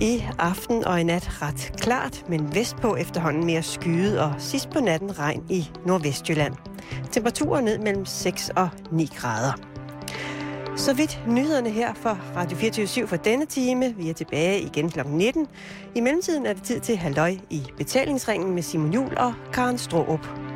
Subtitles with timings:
[0.00, 4.80] I aften og i nat ret klart, men vestpå efterhånden mere skyet og sidst på
[4.80, 6.54] natten regn i Nordvestjylland.
[7.12, 9.52] Temperaturer ned mellem 6 og 9 grader.
[10.76, 13.94] Så vidt nyhederne her for Radio 24 for denne time.
[13.96, 15.00] Vi er tilbage igen kl.
[15.06, 15.46] 19.
[15.94, 20.49] I mellemtiden er det tid til halvøj i betalingsringen med Simon Jul og Karen Stråup.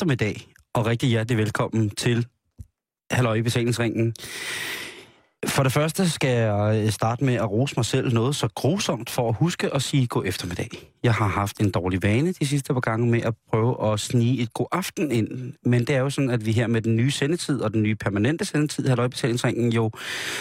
[0.00, 2.26] Eftermiddag, og rigtig hjertelig velkommen til
[3.10, 4.14] Halløj i betalingsringen.
[5.46, 9.28] For det første skal jeg starte med at rose mig selv noget så grusomt for
[9.28, 10.68] at huske at sige god eftermiddag.
[11.02, 14.42] Jeg har haft en dårlig vane de sidste par gange med at prøve at snige
[14.42, 15.52] et god aften ind.
[15.64, 17.94] Men det er jo sådan, at vi her med den nye sendetid og den nye
[17.94, 19.90] permanente sendetid, Halløj i betalingsringen, jo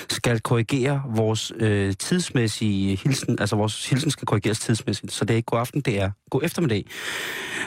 [0.09, 3.39] skal korrigere vores øh, tidsmæssige hilsen.
[3.39, 5.11] Altså vores hilsen skal korrigeres tidsmæssigt.
[5.11, 6.85] Så det er ikke god aften, det er god eftermiddag.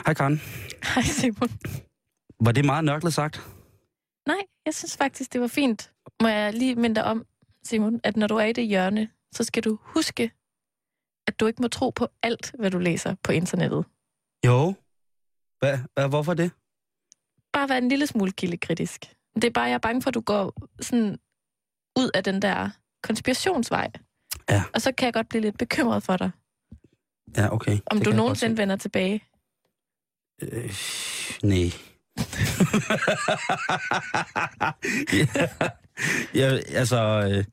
[0.05, 0.41] Hej Karen.
[0.83, 1.49] Hej Simon.
[2.39, 3.41] Var det meget nørklet sagt?
[4.27, 5.91] Nej, jeg synes faktisk, det var fint.
[6.21, 7.25] Må jeg lige minde dig om,
[7.63, 10.31] Simon, at når du er i det hjørne, så skal du huske,
[11.27, 13.85] at du ikke må tro på alt, hvad du læser på internettet.
[14.45, 14.73] Jo.
[15.59, 16.51] Hvad, hvad, hvorfor det?
[17.53, 19.05] Bare vær en lille smule kildekritisk.
[19.35, 21.19] Det er bare, jeg er bange for, at du går sådan
[21.99, 22.69] ud af den der
[23.03, 23.91] konspirationsvej.
[24.49, 24.63] Ja.
[24.73, 26.31] Og så kan jeg godt blive lidt bekymret for dig,
[27.37, 27.77] Ja, okay.
[27.85, 29.23] om Det du nogensinde vender tilbage.
[30.41, 30.73] Øh,
[31.43, 31.71] nej.
[35.13, 35.27] ja,
[36.35, 37.43] ja, altså, øh,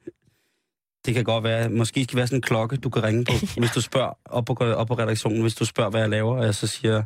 [1.07, 3.71] det kan godt være, måske skal være sådan en klokke, du kan ringe på, hvis
[3.71, 6.55] du spørger op på, op på redaktionen, hvis du spørger, hvad jeg laver, og jeg
[6.55, 7.03] så siger,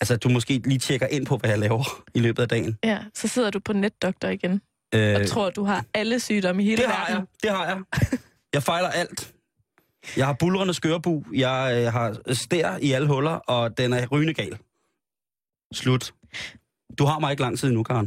[0.00, 1.84] altså, du måske lige tjekker ind på, hvad jeg laver
[2.14, 2.78] i løbet af dagen.
[2.84, 4.60] Ja, så sidder du på netdoktor igen,
[4.94, 7.16] Øh, og tror, du har alle sygdomme i hele det har verden.
[7.16, 7.78] jeg, det har jeg.
[8.54, 9.32] Jeg fejler alt.
[10.16, 14.34] Jeg har bulrende skørbu, jeg øh, har stær i alle huller, og den er rygende
[14.34, 14.58] gal.
[15.74, 16.14] Slut.
[16.98, 18.06] Du har mig ikke lang tid nu, Karen.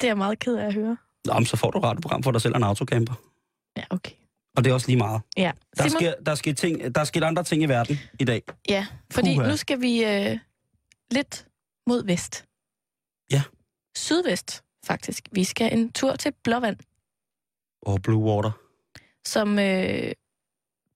[0.00, 0.96] Det er jeg meget ked af at høre.
[1.24, 3.14] Nå, men så får du et radioprogram for dig selv og en autocamper.
[3.76, 4.12] Ja, okay.
[4.56, 5.20] Og det er også lige meget.
[5.36, 5.52] Ja.
[5.78, 8.42] Der, sker, der, sker ting, der sker andre ting i verden i dag.
[8.68, 9.48] Ja, fordi Puha.
[9.50, 10.38] nu skal vi øh,
[11.10, 11.46] lidt
[11.86, 12.44] mod vest.
[13.30, 13.42] Ja.
[13.96, 15.28] Sydvest, faktisk.
[15.32, 16.76] Vi skal en tur til Blåvand,
[17.82, 18.50] Og Blue Water.
[19.26, 20.12] som øh,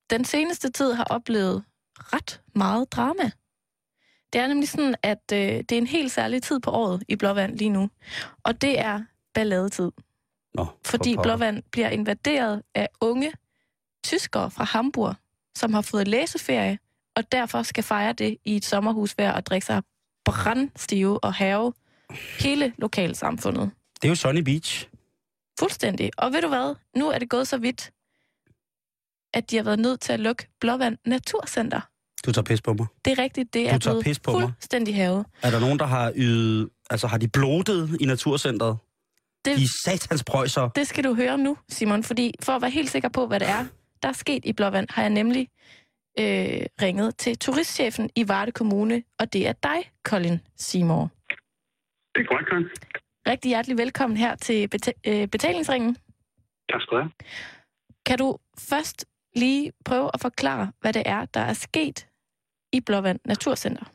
[0.09, 1.63] den seneste tid har oplevet
[1.99, 3.31] ret meget drama.
[4.33, 7.15] Det er nemlig sådan, at øh, det er en helt særlig tid på året i
[7.15, 7.89] Blåvand lige nu.
[8.43, 9.91] Og det er balladetid.
[10.53, 11.23] Nå, for Fordi pokker.
[11.23, 13.33] Blåvand bliver invaderet af unge
[14.03, 15.15] tyskere fra Hamburg,
[15.57, 16.79] som har fået læseferie,
[17.15, 19.83] og derfor skal fejre det i et sommerhus ved at drikke sig
[20.25, 21.73] brandstive og have
[22.39, 23.71] hele lokalsamfundet.
[24.01, 24.89] Det er jo Sunny Beach.
[25.59, 26.11] Fuldstændig.
[26.17, 26.75] Og ved du hvad?
[26.95, 27.91] Nu er det gået så vidt,
[29.33, 31.81] at de har været nødt til at lukke Blåvand Naturcenter.
[32.25, 32.87] Du tager pis på mig.
[33.05, 34.41] Det er rigtigt, det Du er tager blevet pis på mig.
[34.41, 35.25] fuldstændig havet.
[35.43, 36.69] Er der nogen, der har ydet...
[36.89, 38.77] Altså, har de blodet i Naturcentret?
[39.45, 40.69] Det, De satans prøjser.
[40.69, 43.49] det skal du høre nu, Simon, fordi for at være helt sikker på, hvad det
[43.49, 43.65] er,
[44.01, 45.47] der er sket i Blåvand, har jeg nemlig
[46.19, 51.09] øh, ringet til turistchefen i Varde Kommune, og det er dig, Colin Seymour.
[52.15, 52.65] Det er korrekt, Karen.
[53.27, 55.95] Rigtig hjertelig velkommen her til beta- øh, betalingsringen.
[56.71, 57.11] Tak skal du have.
[58.05, 59.05] Kan du først
[59.43, 62.07] lige prøve at forklare, hvad det er, der er sket
[62.73, 63.85] i Blåvand Naturcenter?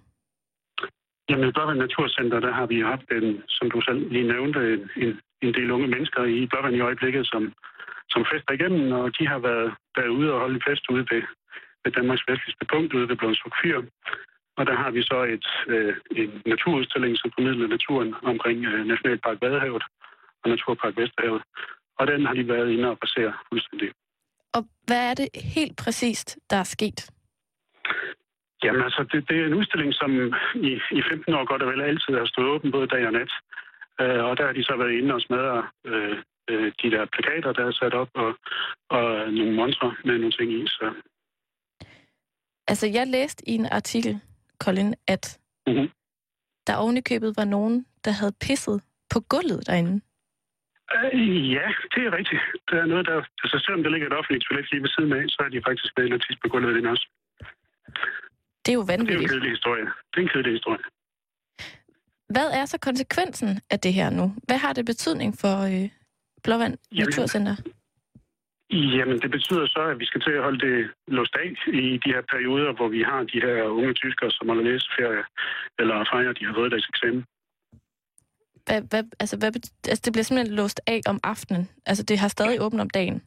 [1.28, 4.82] Jamen, i Blåvand Naturcenter, der har vi haft en, som du selv lige nævnte, en,
[5.03, 7.42] en, en del unge mennesker i Blåvand i øjeblikket, som,
[8.10, 11.22] som fester igennem, og de har været, derude og holde fest ude ved,
[11.84, 13.82] ved Danmarks vestligste punkt, ude ved Blåensuk 4.
[14.59, 19.38] Og der har vi så et, øh, en naturudstilling, som formidler naturen omkring øh, Nationalpark
[19.42, 19.84] Vadehavet
[20.42, 21.42] og Naturpark Vesterhavet.
[21.98, 23.91] Og den har de været inde og basere fuldstændig.
[24.54, 27.10] Og hvad er det helt præcist, der er sket?
[28.65, 30.10] Jamen altså, det, det er en udstilling, som
[30.54, 33.33] i, i 15 år godt og vel altid har stået åben både dag og nat.
[34.01, 36.16] Øh, og der har de så været inde og smadre øh,
[36.51, 38.31] øh, de der plakater, der er sat op, og,
[38.91, 40.66] og nogle monstre med nogle ting i.
[40.66, 40.95] Så
[42.69, 44.21] Altså, jeg læste i en artikel,
[44.63, 45.89] Colin, at Mhm.
[46.66, 50.01] der ovenikøbet var nogen, der havde pisset på gulvet derinde.
[51.15, 52.42] Øh, ja, det er rigtigt.
[52.71, 53.16] Der er noget, der...
[53.42, 55.92] Altså, selvom der ligger et offentligt toilet lige ved siden af, så er de faktisk
[55.97, 57.06] med en artist på gulvet den også.
[58.65, 59.30] Det er jo Det er en vanvittigt.
[59.30, 59.84] kedelig historie.
[60.10, 60.83] Det er en kedelig historie.
[62.34, 64.24] hvad er så konsekvensen af det her nu?
[64.47, 65.89] Hvad har det betydning for øh,
[66.44, 67.56] Blåvand Jamen- Naturcenter?
[68.97, 72.10] Jamen, det betyder så, at vi skal til at holde det låst af i de
[72.15, 75.24] her perioder, hvor vi har de her unge tyskere, som holder læseferie,
[75.80, 77.24] eller fejrer, de har fået deres eksamen.
[78.66, 79.50] Hvad, hvad, altså, hvad,
[79.88, 81.68] altså, det bliver simpelthen låst af om aftenen.
[81.86, 83.22] Altså, det har stadig åbent om dagen.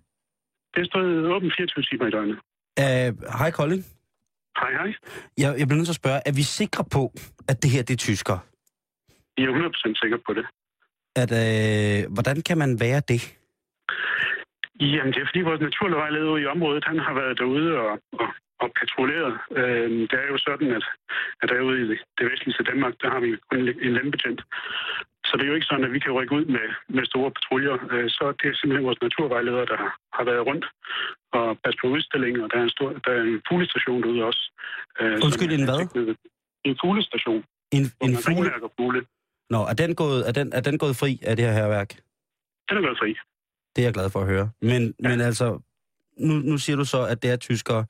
[0.73, 2.37] Det er stået åbent 24 timer i døgnet.
[2.83, 3.09] Uh,
[3.39, 3.83] hej, Kolding.
[4.59, 4.89] Hej, hej.
[5.37, 7.03] Jeg, jeg bliver nødt til at spørge, er vi sikre på,
[7.49, 8.37] at det her det er tysker?
[9.37, 9.51] I er
[9.93, 10.45] 100% sikre på det.
[11.21, 13.21] At, øh, hvordan kan man være det?
[14.79, 17.91] Jamen, det er fordi vores naturvejleder i området, han har været derude og,
[18.21, 18.29] og,
[18.63, 19.33] og patruljeret.
[19.59, 20.85] Øhm, det er jo sådan, at,
[21.41, 21.87] at derude i
[22.17, 24.41] det, vestligste Danmark, der har vi kun en lempebetjent.
[25.27, 27.75] Så det er jo ikke sådan, at vi kan rykke ud med, med store patruljer.
[27.93, 30.65] Øh, så det er simpelthen vores naturvejleder, der har, har været rundt
[31.37, 32.43] og passet på udstillinger.
[32.51, 34.43] Der er en, stor, der er en fuglestation derude også.
[34.99, 35.79] Øh, Undskyld, en hvad?
[36.69, 37.41] En fuglestation,
[37.77, 38.43] En, en man fugl?
[38.43, 39.01] ringmærker fugle.
[39.53, 41.89] Nå, er den, gået, er, den, er den gået fri af det her herværk?
[42.69, 43.11] Den er gået fri.
[43.73, 44.49] Det er jeg glad for at høre.
[44.61, 45.09] Men, ja.
[45.09, 45.47] men altså,
[46.27, 47.85] nu, nu siger du så, at det er tyskere.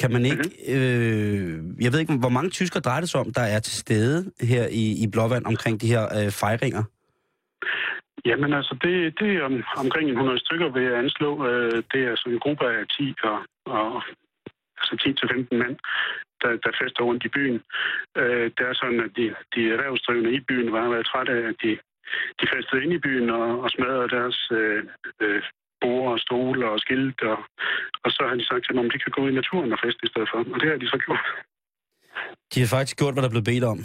[0.00, 0.46] Kan man ikke...
[0.74, 1.52] Øh,
[1.84, 4.64] jeg ved ikke, hvor mange tyskere drejer det sig om, der er til stede her
[4.82, 6.84] i, i Blåvand omkring de her øh, fejringer?
[8.24, 9.54] Jamen altså, det, det er om,
[9.84, 11.30] omkring 100 stykker, vil jeg anslå.
[11.48, 14.02] Øh, det er sådan en gruppe af 10 og, og
[14.78, 14.94] altså
[15.52, 15.76] 10-15 mand,
[16.42, 17.60] der, der fester rundt i byen.
[18.16, 21.56] Øh, det er sådan, at de, de erhvervsdrivende i byen var været trætte af, at
[21.62, 21.72] de,
[22.40, 24.82] de festede ind i byen og, og smadrede deres øh,
[25.20, 25.42] øh,
[25.86, 27.20] borde og stole og skilt.
[27.32, 27.38] Og,
[28.04, 29.78] og så har de sagt til dem, om de kan gå ud i naturen og
[29.84, 30.38] feste i stedet for.
[30.54, 31.26] Og det har de så gjort.
[32.52, 33.78] De har faktisk gjort, hvad der blev bedt om.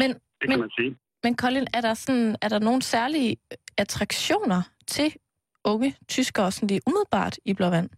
[0.00, 0.10] Men,
[0.40, 0.92] Det kan Men- man sige.
[1.24, 3.36] men Colin, er der, sådan, er der nogle særlige
[3.84, 4.60] attraktioner
[4.94, 5.08] til
[5.72, 7.90] unge tyskere, sådan lige umiddelbart i Blåvand?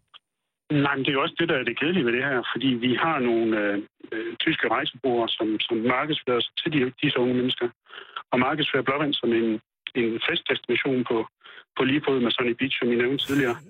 [0.85, 2.67] Nej, men det er jo også det, der er det kedelige ved det her, fordi
[2.67, 3.77] vi har nogle øh,
[4.13, 7.69] øh, tyske rejsebureauer, som, som markedsfører sig til de, disse unge mennesker,
[8.33, 9.61] og markedsfører Blåvand som en,
[10.01, 11.17] en festdestination på,
[11.77, 13.57] på lige fod med Sunny Beach, som I nævnte tidligere.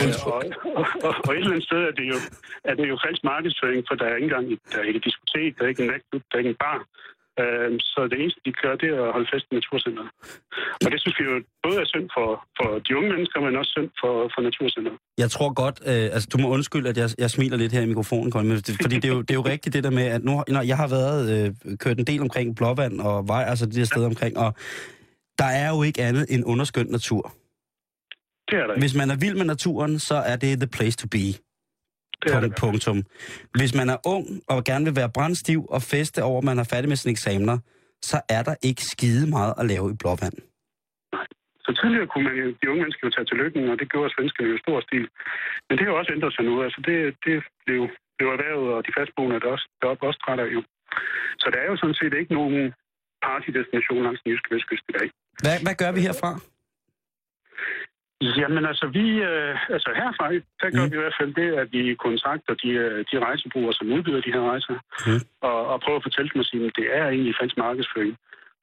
[0.00, 0.42] Øh, og,
[0.80, 2.18] og, og, og et eller andet sted er det jo,
[2.70, 5.50] er det jo falsk markedsføring, for der er ikke engang der er ikke et diskotek,
[5.56, 6.78] der er ikke en natklub, der er ikke en bar.
[7.40, 10.10] Øh, så det eneste, de gør, det er at holde fest i Naturcenteret.
[10.84, 11.34] Og det synes vi jo
[11.66, 12.28] både er synd for,
[12.58, 14.98] for de unge mennesker, men også synd for, for Naturcenteret.
[15.24, 17.90] Jeg tror godt, øh, altså du må undskylde, at jeg, jeg smiler lidt her i
[17.92, 18.50] mikrofonen, Colin,
[18.84, 20.76] fordi det er, jo, det er jo rigtigt det der med, at nu, når jeg
[20.82, 24.34] har været øh, kørt en del omkring Blåvand og vej, altså de der steder omkring,
[24.38, 24.50] og
[25.38, 27.22] der er jo ikke andet end underskønt natur.
[28.48, 28.82] Det er der ikke.
[28.82, 31.26] Hvis man er vild med naturen, så er det the place to be.
[32.22, 32.98] Det er Punkt, punktum.
[33.58, 36.66] Hvis man er ung og gerne vil være brændstiv og feste over, at man er
[36.72, 37.56] færdig med sine eksamener,
[38.10, 40.38] så er der ikke skide meget at lave i Blåvand.
[41.66, 44.14] Så tidligere kunne man jo, de unge mennesker jo tage til lykken, og det gjorde
[44.16, 45.04] svenskerne jo i stor stil.
[45.66, 46.54] Men det har jo også ændret sig nu.
[46.66, 46.96] Altså det,
[47.26, 47.80] det blev,
[48.16, 50.60] blev erhvervet, og de fastboende der også, deroppe også træt af jo.
[51.42, 52.60] Så der er jo sådan set ikke nogen
[53.26, 55.08] partydestination langs den jyske vestkyst i dag.
[55.42, 56.30] Hvad, hvad gør vi herfra?
[58.40, 60.26] Jamen altså, vi, øh, altså herfra,
[60.60, 60.90] der gør Mm.
[60.92, 64.32] vi i hvert fald det, at vi kontakter de, øh, de rejsebrugere, som udbyder de
[64.36, 65.20] her rejser, Mm.
[65.48, 68.14] og, og prøver at fortælle dem at sige, at det er egentlig falsk markedsføring.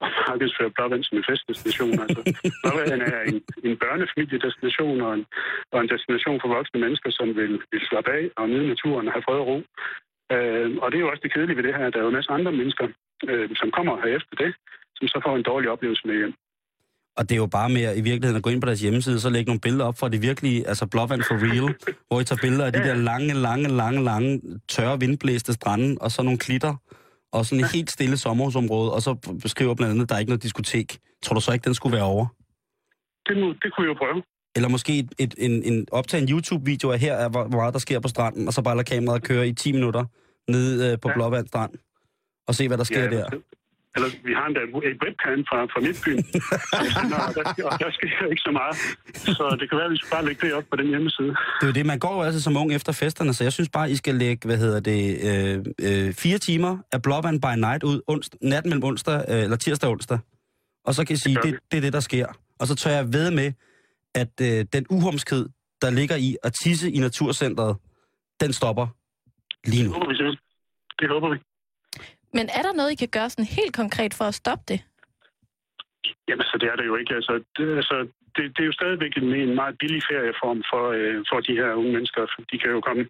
[0.04, 1.92] Og markedsfører Blåvand som en festdestination.
[2.04, 2.22] altså,
[2.62, 3.38] Blåvand er en,
[3.68, 5.24] en børnefamiliedestination og en,
[5.74, 9.14] og en destination for voksne mennesker, som vil, vil slappe af og nyde naturen og
[9.16, 9.58] have fred og ro.
[10.36, 11.90] Øh, og det er jo også det kedelige ved det her.
[11.90, 12.86] Der er jo en masse andre mennesker,
[13.30, 14.52] øh, som kommer her efter det,
[14.98, 16.34] som så får en dårlig oplevelse med hjem.
[17.19, 19.20] Og det er jo bare med at, i virkeligheden at gå ind på deres hjemmeside,
[19.20, 21.75] så lægge nogle billeder op fra det virkelige, altså Blåvand for real,
[22.08, 22.91] hvor I tager billeder af de Ja, ja.
[22.94, 26.75] der lange, lange, lange, lange, tørre, vindblæste strande, og så nogle klitter,
[27.32, 30.29] og sådan et helt stille sommerhusområde, og så beskriver blandt andet, at der er ikke
[30.29, 30.98] noget diskotek.
[31.24, 32.25] Tror du så ikke, den skulle være over?
[33.29, 34.24] Det, må, det kunne jeg jo prøve.
[34.55, 37.74] Eller måske et, et, en, en optage en YouTube-video af her, af hvor hvor meget
[37.74, 40.05] der sker på stranden, og så bare lade kameraet køre i 10 minutter
[40.51, 41.13] nede øh, på Ja.
[41.13, 41.72] Blåvand Strand,
[42.48, 43.25] og se, hvad der sker der.
[43.25, 43.39] altså,
[43.96, 46.19] Eller vi har endda et webcam fra, fra Midtbyen,
[47.27, 48.75] og, der, og der sker ikke så meget.
[49.38, 51.27] Så det kan være, at vi skal bare lægge det op på den hjemmeside.
[51.27, 53.69] Det er jo det, man går jo altså som ung efter festerne, så jeg synes
[53.69, 55.65] bare, I skal lægge, hvad hedder det, øh,
[56.08, 59.88] øh, fire timer af Blåvand by Night ud onst, natten mellem onsdag, øh, eller tirsdag
[59.88, 60.19] og onsdag.
[60.86, 61.58] Og så kan I sige, det, vi.
[61.72, 62.25] det er det, der sker.
[62.60, 63.51] Og så tør jeg ved med,
[64.15, 65.50] at øh, den uhumskhed,
[65.81, 67.77] der ligger i at tisse i Naturcentret,
[68.41, 68.88] den stopper
[69.65, 69.93] lige Det nu.
[69.93, 70.38] håber vi.
[71.00, 71.38] Det håber vi.
[72.38, 74.79] Men er der noget, I kan gøre sådan helt konkret for at stoppe det?
[76.27, 77.15] Jamen, så det er det jo ikke.
[77.15, 77.98] Altså, det, altså,
[78.36, 81.74] det, det er jo stadigvæk en, en meget billig ferieform for, øh, for de her
[81.79, 82.21] unge mennesker.
[82.51, 83.03] De kan jo komme...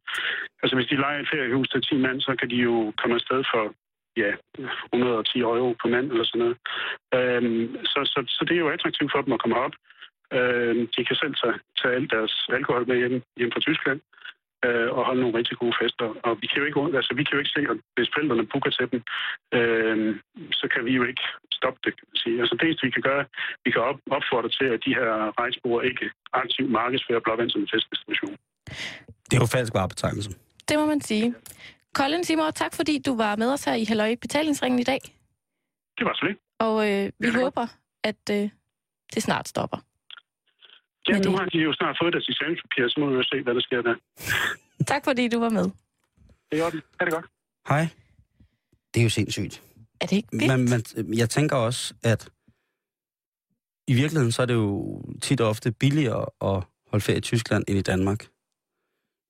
[0.63, 3.41] Altså, hvis de leger et feriehus til 10 mand, så kan de jo komme afsted
[3.53, 3.63] for
[4.23, 4.31] ja,
[4.93, 6.57] 110 euro på mand eller sådan noget.
[7.17, 9.73] Øhm, så, så, så det er jo attraktivt for dem at komme op.
[10.37, 13.99] Øhm, de kan selv tage, tage alt deres alkohol med hjem, hjem fra Tyskland
[14.65, 16.07] øh, og holde nogle rigtig gode fester.
[16.27, 18.71] Og vi kan jo ikke, altså, vi kan jo ikke se, at hvis forældrene booker
[18.77, 19.01] til dem,
[19.57, 19.97] øh,
[20.59, 21.25] så kan vi jo ikke
[21.57, 22.37] stoppe det, kan man sige.
[22.41, 23.23] Altså det, vi kan gøre,
[23.65, 26.05] vi kan op, opfordre til, at de her rejsbureauer ikke
[26.41, 28.35] aktivt markedsfører Blåvand som en testdestination.
[29.27, 30.31] Det er jo falsk varebetegnelse.
[30.69, 31.35] Det må man sige.
[31.97, 35.01] Colin Simmer, tak fordi du var med os her i Halløj Betalingsringen i dag.
[35.97, 36.39] Det var så lidt.
[36.59, 37.67] Og øh, vi håber,
[38.03, 38.49] at øh,
[39.13, 39.77] det snart stopper.
[41.09, 43.23] Ja, Men nu det- har de jo snart fået deres eksamenspapir, så må vi jo
[43.23, 43.95] se, hvad der sker der.
[44.91, 45.63] Tak fordi du var med.
[46.51, 46.81] Det er orden.
[46.99, 47.25] Ha' det godt.
[47.69, 47.87] Hej.
[48.93, 49.63] Det er jo sindssygt.
[50.01, 50.47] Er det ikke vildt?
[50.47, 52.29] Men, men jeg tænker også, at
[53.87, 57.63] i virkeligheden så er det jo tit og ofte billigere at holde ferie i Tyskland
[57.67, 58.27] end i Danmark.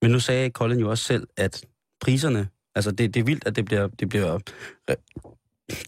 [0.01, 1.65] Men nu sagde Colin jo også selv, at
[2.01, 4.39] priserne, altså det, det er vildt, at det bliver, det bliver,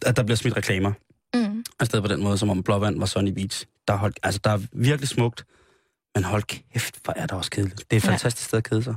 [0.06, 0.94] at der bliver smidt reklamer.
[1.34, 1.64] Mm.
[1.80, 3.66] Afsted på den måde, som om Blåvand var Sunny Beach.
[3.88, 5.46] Der er, hold, altså, der er virkelig smukt,
[6.16, 7.92] men hold kæft, hvor er det også kedeligt.
[7.92, 8.12] Det er et Ja.
[8.12, 8.96] fantastisk sted at kede sig.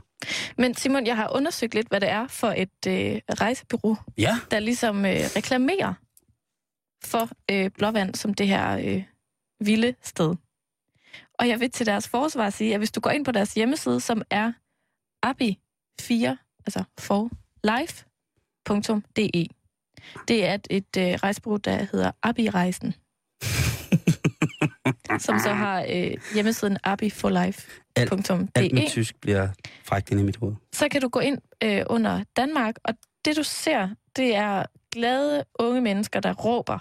[0.58, 4.58] Men Simon, jeg har undersøgt lidt, hvad det er for et øh, rejsebureau, Ja, der
[4.58, 5.94] ligesom øh, reklamerer
[7.04, 9.02] for øh, Blåvand som det her øh,
[9.60, 10.34] vilde sted.
[11.38, 14.00] Og jeg vil til deres forsvar sige, at hvis du går ind på deres hjemmeside,
[14.00, 14.52] som er
[15.26, 17.30] abi4, altså for
[17.64, 19.46] life.de,
[20.28, 22.94] det er et, et øh, rejsebureau, der hedder Abi-rejsen,
[25.18, 28.48] som så har øh, hjemmesiden abiforlife.de.
[28.54, 29.48] alt mit tysk bliver
[29.84, 30.54] frækt ind i mit hoved.
[30.72, 35.44] så kan du gå ind øh, under Danmark, og det du ser, det er glade
[35.58, 36.78] unge mennesker, der råber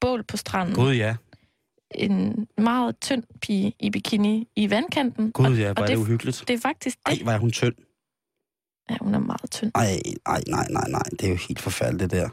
[0.00, 0.74] bål på stranden.
[0.74, 1.16] Gud ja,
[1.90, 5.32] En meget tynd pige i bikini i vandkanten.
[5.32, 6.44] Gud ja, er det det, uhyggeligt.
[6.48, 7.22] det er faktisk Ej, det.
[7.22, 7.74] hvor er hun tynd.
[8.90, 9.72] Ja, hun er meget tynd.
[9.74, 11.02] Ej, ej, nej, nej, nej.
[11.10, 12.28] Det er jo helt forfærdeligt, det der.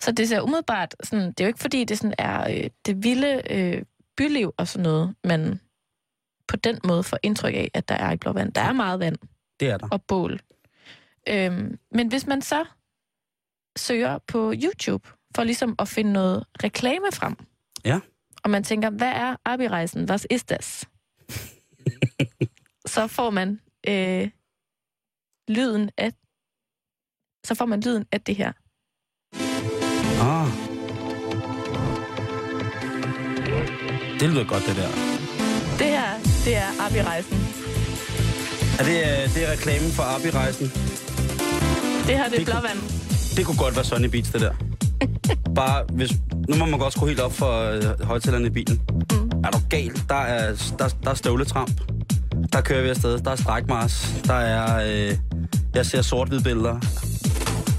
[0.00, 3.04] Så det ser umiddelbart sådan, det er jo ikke fordi, det sådan er øh, det
[3.04, 3.82] vilde øh,
[4.20, 5.60] byliv og sådan noget, men
[6.48, 8.52] på den måde får indtryk af, at der er i Blåvand.
[8.52, 9.16] Der er meget vand.
[9.60, 9.88] Det er der.
[9.90, 10.40] og bål.
[11.28, 12.64] Øhm, men hvis man så
[13.78, 17.36] søger på YouTube for ligesom at finde noget reklame frem,
[17.84, 18.00] Ja.
[18.44, 20.10] og man tænker, hvad er Abi-rejsen?
[20.10, 20.88] Was ist das?
[22.94, 24.30] så får man øh,
[25.48, 26.12] lyden af
[27.44, 28.52] så får man lyden af det her.
[30.22, 30.69] Ah.
[34.20, 34.88] Det lyder godt, det der.
[35.78, 36.04] Det her,
[36.44, 37.36] det er Abi-rejsen.
[38.78, 40.64] Er det, øh, det er reklamen for Abi-rejsen?
[42.06, 42.78] Det her, det er Det kunne- Blåvand.
[43.36, 44.52] Det kunne godt være Sunny Beach, det der.
[45.54, 46.10] Bare hvis...
[46.48, 48.80] Nu må man godt skrue helt op for øh, højtalerne i bilen.
[48.90, 49.30] Mm.
[49.44, 49.90] Er du gal?
[50.08, 51.80] Der er, der, der er støvletramp.
[52.52, 53.18] Der kører vi afsted.
[53.18, 54.08] Der er strækmars.
[54.26, 54.84] Der er...
[55.10, 55.16] Øh,
[55.74, 56.78] jeg ser sort billeder.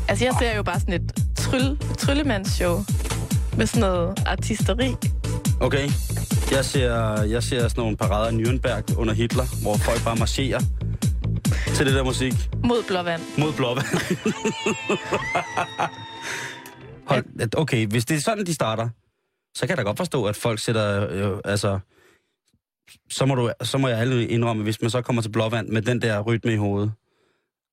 [0.08, 2.84] Altså, jeg ser jo bare sådan et tryl, tryllemandsshow
[3.58, 4.96] med sådan noget artisteri.
[5.60, 5.90] Okay.
[6.52, 10.60] Jeg ser, jeg ser sådan nogle parader i Nürnberg under Hitler, hvor folk bare marcherer
[11.76, 13.22] til det der musik mod Blåvand.
[13.38, 13.86] mod blåvand.
[17.10, 18.90] Hold, okay, hvis det er sådan, de starter,
[19.58, 21.80] så kan jeg da godt forstå, at folk sætter, øh, altså,
[23.10, 25.82] så må, du, så må jeg alle indrømme, hvis man så kommer til blåvand med
[25.82, 26.92] den der rytme i hovedet,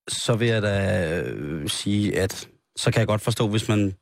[0.09, 3.95] så vil jeg da øh, sige, at så kan jeg godt forstå, hvis man,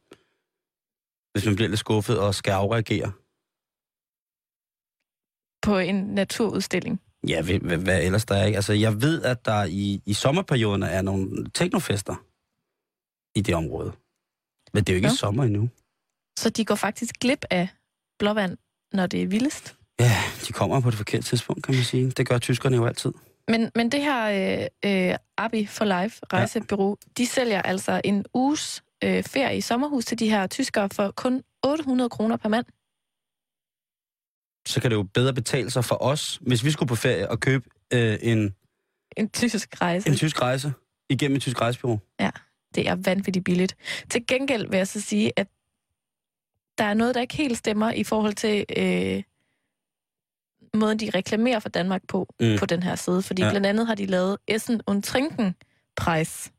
[1.32, 3.12] hvis man bliver lidt skuffet og skal afreagere.
[5.66, 7.00] På en naturudstilling.
[7.28, 8.56] Ja, hvad, hvad, ellers der er ikke?
[8.56, 12.14] Altså, jeg ved, at der i, i sommerperioden er nogle teknofester
[13.38, 13.92] i det område.
[14.74, 15.14] Men det er jo ikke ja.
[15.14, 15.68] sommer endnu.
[16.38, 17.68] Så de går faktisk glip af
[18.18, 18.56] blåvand,
[18.92, 19.76] når det er vildest.
[20.00, 20.12] Ja,
[20.48, 22.10] de kommer på det forkerte tidspunkt, kan man sige.
[22.10, 23.12] Det gør tyskerne jo altid.
[23.48, 24.20] Men, men det her
[24.84, 27.10] øh, øh, Abi for Life rejsebureau, ja.
[27.16, 31.42] de sælger altså en uges øh, ferie i sommerhus til de her tyskere for kun
[31.64, 32.66] 800 kroner per mand.
[34.66, 37.40] Så kan det jo bedre betale sig for os, hvis vi skulle på ferie og
[37.40, 38.54] købe øh, en,
[39.16, 40.08] En tysk rejse.
[40.08, 40.72] en tysk rejse
[41.10, 42.00] igennem et tysk rejsebureau.
[42.74, 43.76] Det er vanvittigt billigt.
[44.10, 45.46] Til gengæld vil jeg så sige, at
[46.78, 49.22] der er noget, der ikke helt stemmer i forhold til øh,
[50.74, 52.58] måden, de reklamerer for Danmark på, mm.
[52.58, 53.22] På den her side.
[53.22, 53.46] Fordi ja.
[53.46, 53.52] Ja.
[53.52, 55.54] blandt andet har de lavet Essen und Trinken
[55.96, 56.52] Preis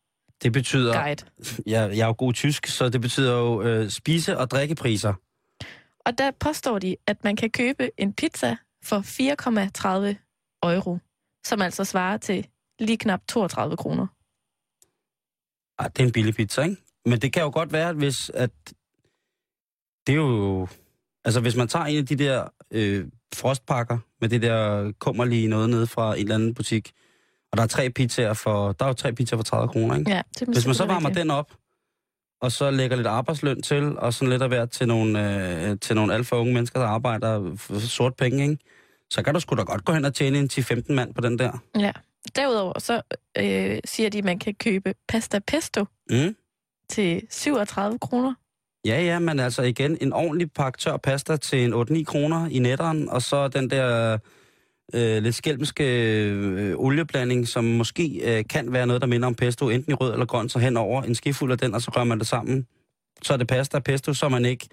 [0.44, 1.26] Det betyder, Guide.
[1.66, 5.14] jeg, jeg er jo god tysk, så det betyder jo øh, spise- og drikkepriser.
[6.08, 10.16] Og der påstår de, at man kan købe en pizza for 4,30
[10.64, 10.98] euro,
[11.46, 12.48] som altså svarer til
[12.80, 14.08] lige knap 32 kroner.
[15.80, 16.78] Ej, det er en billig pizza, ikke?
[17.06, 18.52] Men det kan jo godt være, hvis at...
[20.08, 20.68] Det er jo...
[21.26, 25.70] Altså, hvis man tager en af de der øh, frostpakker med det der kummerlige noget
[25.70, 26.92] nede fra en eller anden butik,
[27.52, 28.72] og der er tre pizzaer for...
[28.72, 30.12] Der er jo tre pizzaer for 30 kroner, ikke?
[30.12, 31.24] Ja, det er Hvis man så varmer rigtigt.
[31.24, 31.52] den op,
[32.42, 35.36] og så lægger lidt arbejdsløn til, og sådan lidt af hvert til nogle,
[35.70, 38.58] øh, til nogle alt for unge mennesker, der arbejder for sort penge, ikke?
[39.12, 41.40] så kan du sgu da godt gå hen og tjene en 10-15 mand på den
[41.40, 41.64] der.
[41.80, 41.92] Ja,
[42.36, 43.02] Derudover så
[43.38, 46.36] øh, siger de, at man kan købe pasta pesto Mm.
[46.90, 48.34] til 37 kroner.
[48.86, 52.60] Ja, ja, men altså igen, en ordentlig pakke tør pasta til en 8-9 kroner i
[52.60, 54.18] netteren, og så den der
[54.94, 55.84] øh, lidt skælmske
[56.30, 60.14] øh, olieblanding, som måske øh, kan være noget, der minder om pesto, enten i rød
[60.14, 62.68] eller grøn, så henover en skifuld af den, og så rører man det sammen.
[63.22, 64.68] Så er det pasta og pesto, så man ikke...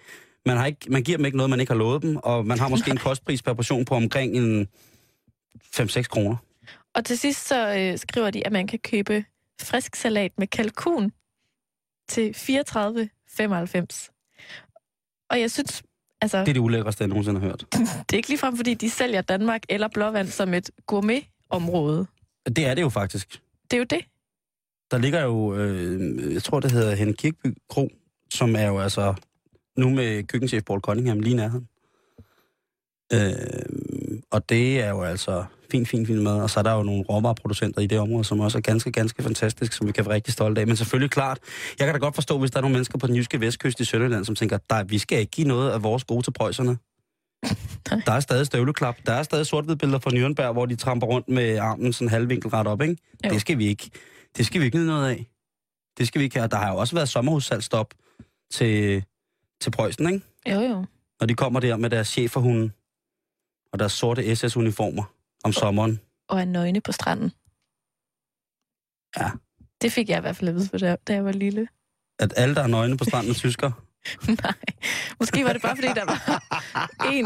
[0.46, 2.58] Man, har ikke, man giver dem ikke noget, man ikke har lovet dem, og man
[2.58, 4.68] har måske en kostpris per portion på omkring en
[5.76, 6.36] 5-6 kroner.
[6.94, 9.24] Og til sidst så øh, skriver de, at man kan købe
[9.60, 11.12] frisk salat med kalkun
[12.08, 14.10] til 34,95.
[15.30, 15.82] Og jeg synes,
[16.24, 17.64] altså, Det er det ulækreste, jeg nogensinde har hørt.
[17.72, 22.06] det er ikke ligefrem, fordi de sælger Danmark eller Blåvand som et gourmetområde.
[22.46, 23.40] Det er det jo faktisk.
[23.70, 24.00] Det er jo det.
[24.90, 27.90] Der ligger jo, øh, jeg tror det hedder Henning Kirkby Kro,
[28.34, 29.14] som er jo altså
[29.76, 31.68] nu med køkkenchef Paul Cunningham lige nærheden.
[33.12, 36.40] Øh, og det er jo altså fint, fint, fint mad.
[36.42, 39.22] Og så er der jo nogle råvareproducenter i det område, som også er ganske, ganske
[39.22, 40.66] fantastisk, som vi kan være rigtig stolte af.
[40.66, 41.38] Men selvfølgelig klart,
[41.78, 43.84] jeg kan da godt forstå, hvis der er nogle mennesker på den jyske vestkyst i
[43.84, 46.78] Sønderjylland, som tænker, der, vi skal ikke give noget af vores gode til prøjserne.
[48.06, 48.96] Der er stadig støvleklap.
[49.06, 52.66] Der er stadig sort billeder fra Nürnberg, hvor de tramper rundt med armen sådan halvvinkelret
[52.66, 52.96] op, ikke?
[53.24, 53.30] Jo.
[53.30, 53.90] Det skal vi ikke.
[54.36, 55.26] Det skal vi ikke nyde noget af.
[55.98, 56.44] Det skal vi ikke have.
[56.44, 57.94] Og Der har jo også været sommerhussalgstop
[58.52, 59.04] til,
[59.60, 60.26] til Preussen, ikke?
[60.50, 60.84] Jo, jo.
[61.20, 62.70] Når de kommer der med deres cheferhunde
[63.72, 65.13] og deres sorte SS-uniformer
[65.44, 66.00] om sommeren.
[66.28, 67.32] Og er nøgne på stranden.
[69.18, 69.30] Ja.
[69.82, 71.68] Det fik jeg i hvert fald at vide, for da, da jeg var lille.
[72.18, 73.70] At alle, der er nøgne på stranden, er tysker.
[74.42, 74.54] Nej.
[75.20, 76.42] Måske var det bare, fordi der var
[77.12, 77.24] en,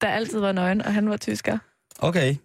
[0.00, 1.58] der altid var nøgen, og han var tysker.
[1.98, 2.36] Okay.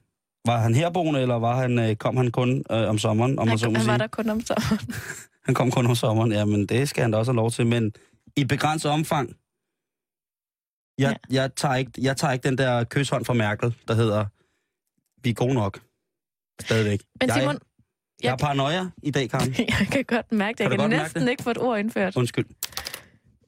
[0.46, 3.58] Var han herboende, eller var han, øh, kom han kun øh, om sommeren, om man
[3.58, 4.00] så Han, han var sige?
[4.00, 4.80] der kun om sommeren.
[5.46, 7.68] Han kom kun om sommeren, ja, men det skal han da også have lov til.
[7.68, 7.94] Men
[8.36, 9.36] i begrænset omfang,
[10.98, 11.42] jeg, ja.
[11.42, 14.26] jeg, tager ikke, jeg tager ikke den der kyshånd fra Merkel, der hedder,
[15.24, 15.80] vi er gode nok.
[16.62, 17.02] Stadigvæk.
[17.22, 17.60] Men jeg, Simon, jeg
[18.24, 19.56] jeg- er paranoia i dag, Karen.
[19.80, 20.64] jeg kan godt mærke det.
[20.64, 22.16] Kan Jeg kan mærke næsten ikke få et ord indført.
[22.16, 22.46] Undskyld.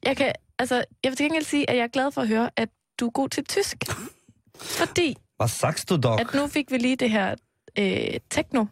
[0.02, 0.74] Jeg kan, altså,
[1.04, 2.68] jeg vil til gengæld sige, at jeg er glad for at høre, at
[3.00, 3.76] du er god til tysk.
[4.78, 6.20] Fordi Hvad sagst du dog?
[6.20, 7.34] at nu fik vi lige det her
[7.78, 8.64] øh, techno,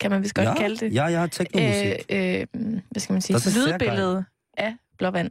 [0.00, 0.94] kan man vist godt ja, kalde det.
[0.94, 1.92] Ja, ja, teknomusik.
[2.10, 2.46] øh, øh,
[2.90, 4.24] hvad skal man sige, Das ist sehr lydbillede
[4.56, 5.30] af Blåvand.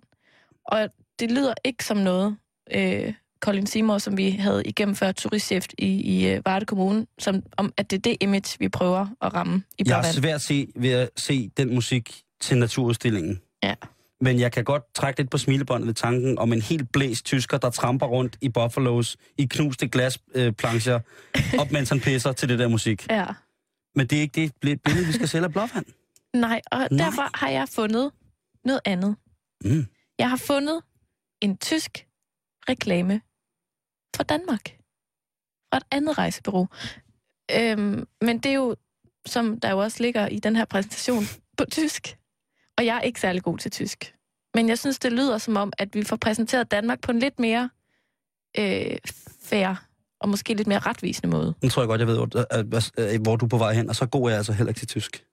[0.66, 2.38] Og det lyder ikke som noget,
[2.72, 7.44] øh, Colin Seymour, som vi havde igennem før turistchef i, i øh, Varde Kommune, som,
[7.58, 10.16] om at det er det image, vi prøver at ramme i Jeg har Blåvand.
[10.16, 13.42] svært at se ved at se den musik til naturudstillingen.
[13.64, 13.76] Ja.
[14.22, 17.58] Men jeg kan godt trække lidt på smilebåndet ved tanken om en helt blæst tysker,
[17.58, 21.00] der tramper rundt i Buffalos i knuste glasplancher,
[21.38, 23.08] øh, op mens han pisser til det der musik.
[23.10, 23.26] Ja.
[23.96, 25.86] Men det er ikke det billede, vi skal sælge af Blåvand.
[26.34, 26.78] Nej, og.
[26.92, 27.06] Nej.
[27.06, 28.12] derfor har jeg fundet
[28.66, 29.16] noget andet.
[29.64, 29.86] Mm.
[30.20, 30.82] Jeg har fundet
[31.42, 32.06] en tysk
[32.70, 33.22] reklame
[34.16, 34.78] fra Danmark.
[35.74, 36.68] Fra et andet rejsebureau.
[37.58, 38.76] Øhm, men det er jo,
[39.26, 41.24] som der jo også ligger i den her præsentation,
[41.58, 42.18] på tysk.
[42.78, 44.16] Og jeg er ikke særlig god til tysk.
[44.54, 47.40] Men jeg synes, det lyder som om, at vi får præsenteret Danmark på en lidt
[47.40, 47.70] mere
[48.58, 48.98] øh,
[49.44, 49.86] fair
[50.20, 51.54] og måske lidt mere retvisende måde.
[51.64, 53.90] Nu tror jeg godt, jeg ved, hvor, øh, øh, hvor du er på vej hen,
[53.90, 55.26] og så god er jeg altså heller ikke til tysk.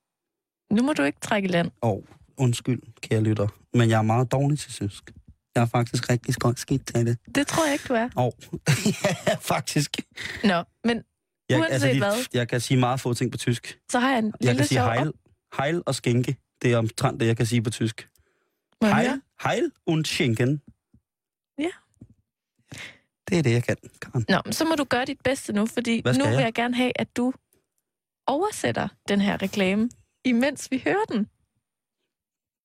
[0.73, 1.71] Nu må du ikke trække land.
[1.81, 2.05] Og
[2.37, 5.13] undskyld, kære lytter, men jeg er meget dårlig til tysk.
[5.55, 7.19] Jeg er faktisk rigtig skidt til det.
[7.35, 8.09] Det tror jeg ikke, du er.
[8.17, 8.35] Og
[9.05, 9.97] ja, faktisk.
[10.45, 11.03] Nå, men
[11.49, 12.13] Jeg, Uanset de, hvad.
[12.35, 13.79] jeg kan sige meget få ting på tysk.
[13.91, 15.13] så har jeg en Jeg kan sige heil,
[15.59, 16.37] heil og skænke.
[16.63, 18.09] Det er omtrent det, jeg kan sige på tysk.
[18.83, 18.95] Høre?
[18.95, 20.63] Heil, heil und schenken.
[21.59, 21.71] Ja.
[23.29, 24.25] Det er det, jeg kan, Karen.
[24.29, 26.41] Nå, men så må du gøre dit bedste nu, fordi nu vil jeg?
[26.41, 27.33] jeg gerne have, at du
[28.27, 29.89] oversætter den her reklame,
[30.25, 31.27] imens vi hører den.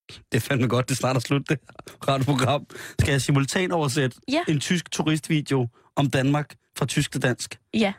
[0.09, 1.59] Det er fandme godt, det snart er slut, det
[2.07, 2.65] radioprogram.
[2.99, 4.39] Skal jeg simultan oversætte Ja.
[4.47, 7.59] en tysk turistvideo om Danmark fra tysk til dansk?
[7.73, 7.93] Ja.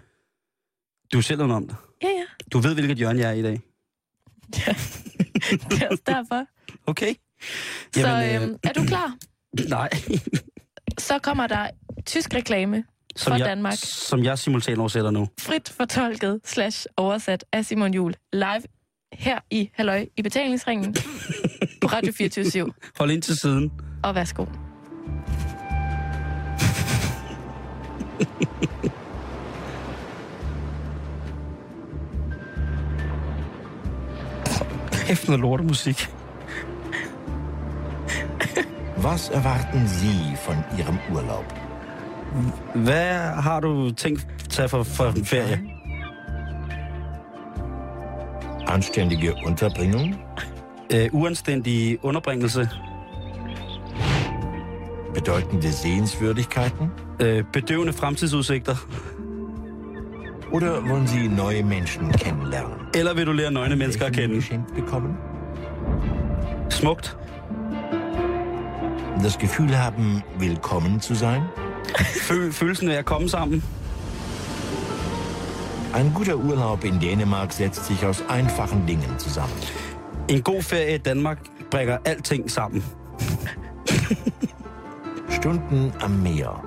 [1.13, 1.77] Du er selv om det.
[2.03, 2.25] Ja, ja.
[2.53, 3.61] Du ved, hvilket hjørne jeg er i dag.
[5.71, 6.47] Det er også derfor.
[6.87, 7.15] Okay?
[7.95, 9.17] Så Jamen, øh, øhm, er du klar?
[9.69, 9.91] Nej.
[10.99, 11.71] Så kommer der
[12.07, 12.85] tysk reklame,
[13.17, 13.75] Som For jeg, Danmark.
[13.83, 15.29] Som jeg simultan oversætter nu.
[15.41, 18.63] frit fortolket slash oversat af Simon Jul live
[19.13, 20.97] her i Halløj i betalingsringen
[21.85, 23.73] på Radio 24 Hold ind til siden.
[24.03, 24.45] Og værsgo.
[35.07, 36.09] Kæft noget lortemusik.
[38.99, 41.45] Was erwarten Sie von Ihrem Urlaub?
[42.75, 45.61] Hvad har du tænkt tage for, for en ferie?
[48.67, 50.15] Anständige Unterbringung?
[50.95, 52.69] Øh, uanstændig underbringelse.
[55.15, 56.91] Bedeutende Sehenswürdigkeiten?
[57.21, 58.77] Øh, bedøvende fremtidsudsigter.
[60.53, 62.77] Oder wollen Sie neue Menschen kennenlernen?
[62.95, 64.65] Eller vil du lære nøgne mennesker at kende?
[64.75, 65.17] bekommen?
[66.71, 67.17] Smukt.
[69.23, 71.43] Das Gefühl haben, willkommen zu sein?
[72.21, 73.65] Føl, følelsen af at komme sammen.
[75.95, 79.55] Ein guter Urlaub in Dänemark setzt sich aus einfachen Dingen zusammen.
[80.29, 81.39] En god ferie i Danmark
[81.71, 82.85] bringer alting sammen.
[85.31, 86.67] Stunden am Meer,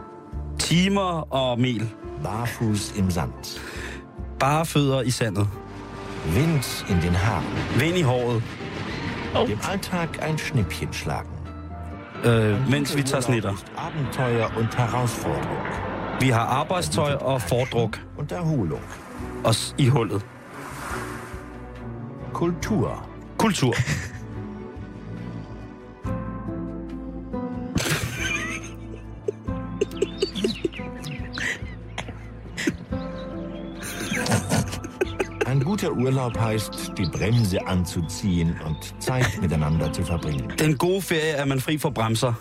[0.59, 1.89] Timer og mil.
[2.23, 3.59] barfuß im Sand,
[4.39, 5.47] Bare fødder i sandet.
[6.35, 7.45] Wind in den Haaren,
[7.79, 8.43] Vind i håret,
[9.47, 11.31] dem Alltag ein Schnippchen schlagen.
[12.25, 13.53] øh, mens vi tager snitter.
[13.77, 15.67] Abenteuer und Herausforderung
[16.21, 18.81] Vi har arbejdstøj og fordruk und Erholung.
[19.43, 20.25] os i hullet.
[22.33, 23.06] Kultur,
[23.37, 23.73] Kultur.
[35.45, 40.53] Ein guter Urlaub heißt, die Bremse anzuziehen und Zeit miteinander zu verbringen.
[40.59, 42.35] Den gode ferie er man fri for bremser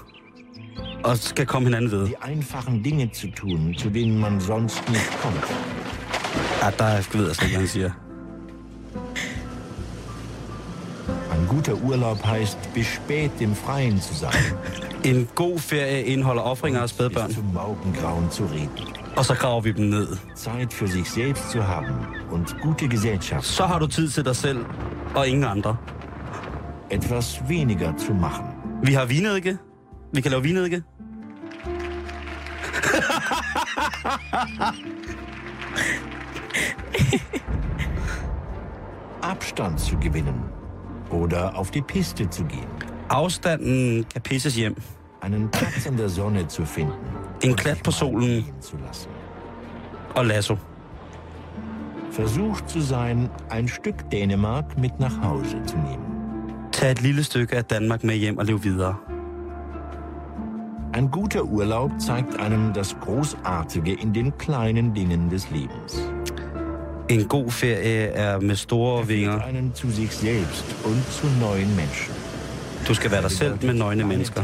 [1.04, 2.06] og skal komme hinanden ved.
[2.06, 5.44] Die einfachen Dinge zu tun, zu denen man sonst nicht kommt.
[6.62, 8.05] Ja, der ved jeg slet ikke, hvad han siger.
[11.48, 14.44] Guter Urlaub heißt, bis spät im Freien zu sein.
[15.04, 18.70] En god ferie indeholder offringer af spædbørn, Bis zum Morgengrauen zu reden.
[19.16, 20.08] og så graver vi dem ned.
[20.36, 21.94] Zeit für sich selbst zu haben
[22.30, 23.46] und gute Gesellschaft.
[23.46, 24.64] Så har du tid til dig selv
[25.14, 25.76] og ingen andre.
[26.90, 28.44] Etwas weniger zu machen.
[28.82, 29.58] Vi har vinedike.
[30.12, 30.82] Vi kan lave vinedike.
[39.22, 40.55] Abstand zu gewinnen.
[41.10, 42.66] Oder auf die Piste zu gehen.
[43.08, 44.74] Afstanden kan pisses hjem.
[45.20, 46.94] Einen Platz in der Sonne zu finden.
[47.42, 48.44] En klat på solen
[50.14, 50.56] og lasso.
[52.10, 56.04] Versucht zu sein, ein Stück Dänemark mit nach Hause zu nehmen.
[56.72, 58.96] Tag et lille stykke af Danmark med hjem og lev videre.
[60.94, 66.10] Ein guter Urlaub zeigt einem das Großartige in den kleinen Dingen des Lebens.
[67.08, 69.40] En god ferie er med store vinger.
[72.88, 74.42] Du skal være dig selv med nøgne mennesker.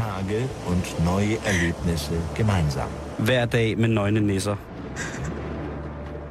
[3.19, 4.55] Hver dag med nøgne nisser.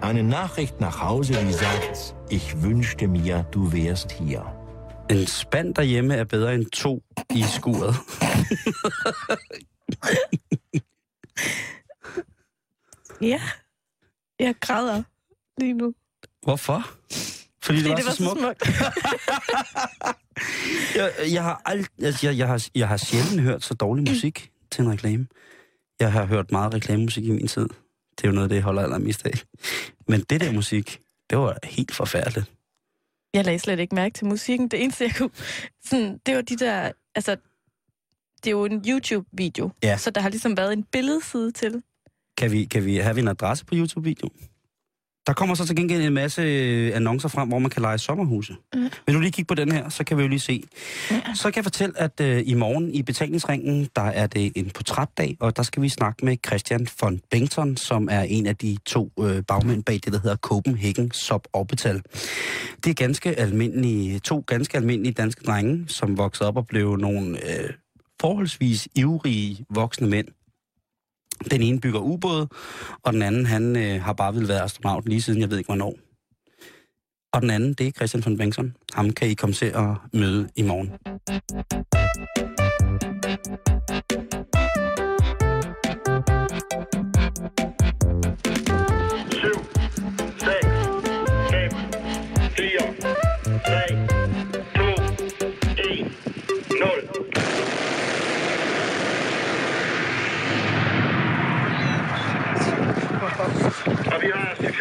[0.02, 4.42] Eine Nachricht nach Hause, die sagt, ich wünschte mir, du wärst hier.
[5.10, 7.02] En spand derhjemme er bedre end to
[7.34, 7.94] i skuret.
[13.20, 13.40] Ja.
[14.38, 15.02] Jeg græder
[15.58, 15.94] lige nu.
[16.42, 16.90] Hvorfor?
[17.62, 18.40] Fordi det, Fordi var, det var så smukt.
[18.40, 18.62] smukt.
[20.96, 24.50] Jeg, jeg, har ald, altså, jeg, jeg, har, jeg har sjældent hørt så dårlig musik
[24.70, 25.26] til en reklame.
[26.00, 27.68] Jeg har hørt meget reklamemusik i min tid.
[28.18, 29.32] Det er jo noget, det holder allermest af.
[30.08, 31.00] Men det der musik,
[31.30, 32.50] det var helt forfærdeligt.
[33.34, 34.68] Jeg lagde slet ikke mærke til musikken.
[34.68, 35.30] Det eneste, jeg kunne...
[35.84, 36.92] Sådan, det var de der...
[37.14, 37.36] Altså,
[38.36, 39.70] det er jo en YouTube-video.
[39.82, 39.96] Ja.
[39.96, 41.82] Så der har ligesom været en billedside til.
[42.36, 44.28] Kan vi, kan vi have en adresse på YouTube-video?
[45.26, 48.56] Der kommer så til gengæld en masse øh, annoncer frem, hvor man kan lege sommerhuse.
[48.74, 48.90] Mm.
[49.06, 50.62] Vil du lige kigge på den her, så kan vi jo lige se.
[51.10, 51.20] Ja.
[51.34, 55.36] Så kan jeg fortælle, at øh, i morgen i betalingsringen, der er det en portrætdag,
[55.40, 59.12] og der skal vi snakke med Christian von Bengtsson, som er en af de to
[59.20, 62.02] øh, bagmænd bag det, der hedder Copenhagen Suborbital.
[62.84, 67.38] Det er ganske almindelige, to ganske almindelige danske drenge, som voksede op og blev nogle
[67.38, 67.70] øh,
[68.20, 70.28] forholdsvis ivrige voksne mænd.
[71.50, 72.48] Den ene bygger ubåde,
[73.02, 75.68] og den anden, han øh, har bare ville være astronaut lige siden, jeg ved ikke
[75.68, 75.94] hvornår.
[77.32, 78.76] Og den anden, det er Christian von Bengtsson.
[78.92, 80.92] Ham kan I komme til at møde i morgen.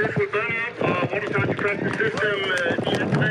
[0.01, 3.21] Vi har burn-up og water traffic system uh, DN3.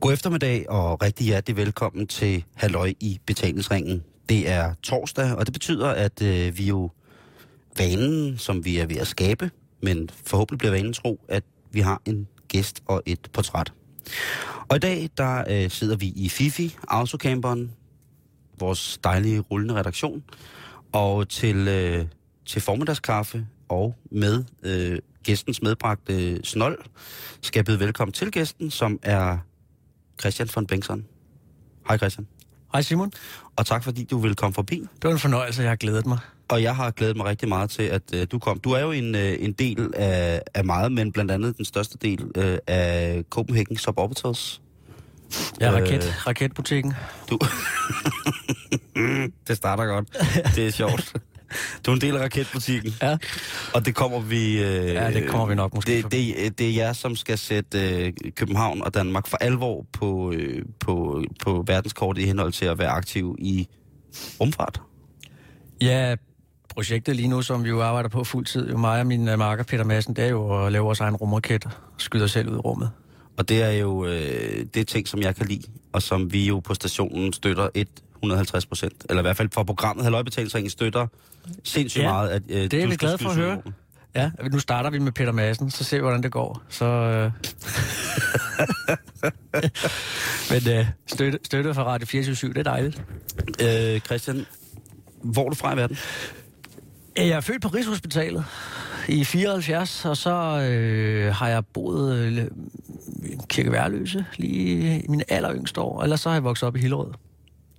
[0.00, 4.04] God eftermiddag og rigtig hjertelig velkommen til Halløj i betalingsringen.
[4.28, 6.90] Det er torsdag, og det betyder, at øh, vi jo
[7.78, 9.50] vanen, som vi er ved at skabe,
[9.82, 13.72] men forhåbentlig bliver vanen tro, at vi har en gæst og et portræt.
[14.68, 17.72] Og i dag, der øh, sidder vi i Fifi, autocamperen,
[18.58, 20.22] vores dejlige rullende redaktion,
[20.96, 22.06] og til, øh,
[22.46, 26.78] til formiddagskaffe og med øh, gæstens medbragte øh, snold,
[27.42, 29.38] skal jeg byde velkommen til gæsten, som er
[30.20, 31.04] Christian von Bengtsson.
[31.88, 32.26] Hej Christian.
[32.72, 33.12] Hej Simon.
[33.56, 34.76] Og tak fordi du ville komme forbi.
[34.76, 36.18] Det var en fornøjelse, jeg har glædet mig.
[36.48, 38.58] Og jeg har glædet mig rigtig meget til, at øh, du kom.
[38.58, 41.98] Du er jo en, øh, en del af, af meget, men blandt andet den største
[41.98, 44.62] del øh, af Copenhagen Suborbitals.
[45.60, 45.74] Ja, Øh.
[45.82, 46.94] raket, raketbutikken.
[47.30, 47.38] Du...
[49.48, 50.08] det starter godt.
[50.54, 51.12] Det er sjovt.
[51.86, 52.94] Du er en del af raketbutikken.
[53.02, 53.16] Ja.
[53.74, 54.62] Og det kommer vi...
[54.62, 58.04] Øh, Ja, det kommer vi nok måske det, det, det er jer, som skal sætte
[58.06, 62.78] øh, København og Danmark for alvor på, øh, på, på verdenskortet i henhold til at
[62.78, 63.68] være aktiv i
[64.40, 64.80] rumfart.
[65.80, 66.14] Ja,
[66.68, 69.38] projektet lige nu, som vi jo arbejder på fuld tid, jo mig og min uh,
[69.38, 72.48] marker Peter Madsen, det er jo at lave vores egen rumraket og skyde os selv
[72.48, 72.90] ud i rummet.
[73.38, 76.46] Og det er jo øh, det er ting, som jeg kan lide, og som vi
[76.46, 77.68] jo på stationen støtter
[78.16, 79.06] 150 procent.
[79.08, 81.06] Eller i hvert fald for programmet Halløjbetalingsringen støtter
[81.64, 82.28] sindssygt Ja, meget.
[82.28, 83.62] At, øh, det er skal glade for at høre.
[84.14, 86.62] Ja, nu starter vi med Peter Madsen, så ser vi, hvordan det går.
[86.68, 87.30] Så, øh...
[90.50, 93.02] Men øh, støtte, støtte fra Radio 24 det er dejligt.
[93.62, 94.46] Øh, Christian,
[95.22, 95.98] hvor er du fra i verden?
[97.16, 98.44] Jeg er født på Rigshospitalet
[99.08, 100.30] i 74, og så
[100.70, 102.46] øh, har jeg boet øh,
[103.24, 106.02] i Kirke Værløse lige i mine alleryngste år.
[106.02, 107.10] Ellers så har jeg vokset op i Hillerød.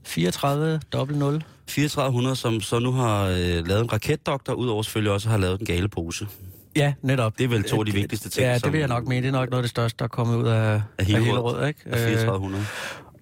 [0.05, 1.43] 34, dobbelt 0.
[1.67, 5.67] 3400, som så nu har øh, lavet en raketdoktor, udover selvfølgelig også har lavet den
[5.67, 6.27] gale pose.
[6.75, 7.37] Ja, netop.
[7.37, 9.21] Det er vel to af de vigtigste ting, Ja, det vil jeg nok mene.
[9.21, 11.25] Det er nok noget af det største, der er kommet ud af, Af Hillerød.
[11.25, 11.79] Hillerød ikke?
[11.85, 12.65] Af 3400.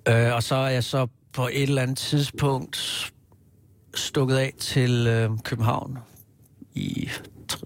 [0.09, 3.11] Øh, og så er jeg så på et eller andet tidspunkt
[3.95, 5.97] stukket af til øh, København
[6.73, 7.09] i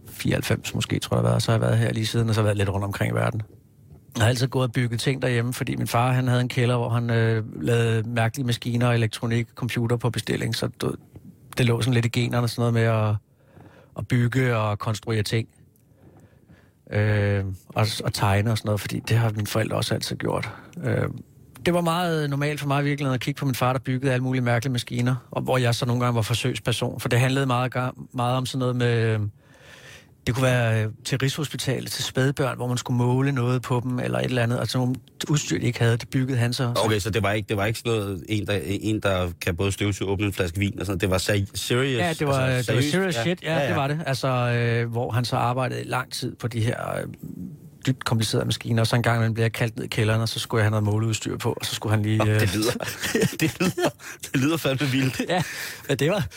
[0.07, 1.43] 94 måske, tror jeg, været.
[1.43, 3.11] så har jeg været her lige siden, og så har jeg været lidt rundt omkring
[3.11, 3.41] i verden.
[4.15, 6.77] Jeg har altid gået og bygget ting derhjemme, fordi min far han havde en kælder,
[6.77, 10.95] hvor han øh, lavede mærkelige maskiner, elektronik, computer på bestilling, så det,
[11.57, 13.15] det lå sådan lidt i generne, sådan noget med at,
[13.97, 15.47] at bygge og konstruere ting.
[16.91, 20.49] Øh, og, og tegne og sådan noget, fordi det har mine forældre også altid gjort.
[20.83, 21.09] Øh,
[21.65, 24.23] det var meget normalt for mig virkelig at kigge på min far, der byggede alle
[24.23, 27.73] mulige mærkelige maskiner, og hvor jeg så nogle gange var forsøgsperson, for det handlede meget,
[28.13, 28.97] meget om sådan noget med...
[29.13, 29.19] øh,
[30.27, 33.99] Det kunne være øh, til Rigshospitalet, til spædbørn, hvor man skulle måle noget på dem,
[33.99, 34.95] eller et eller andet, altså nogle
[35.29, 36.73] udstyr, de ikke havde, det byggede han så.
[36.85, 39.55] Okay, så det var ikke, det var ikke sådan noget, en der, en, der kan
[39.55, 40.99] både støvsuge og åbne en flaske vin og sådan.
[40.99, 41.99] Det var seri- serious.
[42.01, 43.99] Ja, det var, altså, det var serious shit, ja, ja, ja, det var det.
[44.05, 47.03] Altså, øh, hvor han så arbejdede lang tid på de her øh,
[47.87, 50.29] dybt komplicerede maskiner, og så en gang imellem blev jeg kaldt ned i kælderen, og
[50.29, 52.23] så skulle jeg have noget måleudstyr på, og så skulle han lige...
[52.23, 52.71] Øh, det lyder,
[53.41, 53.89] det lyder,
[54.33, 55.21] det lyder fandme vildt.
[55.29, 55.43] ja,
[55.89, 56.27] ja, det var,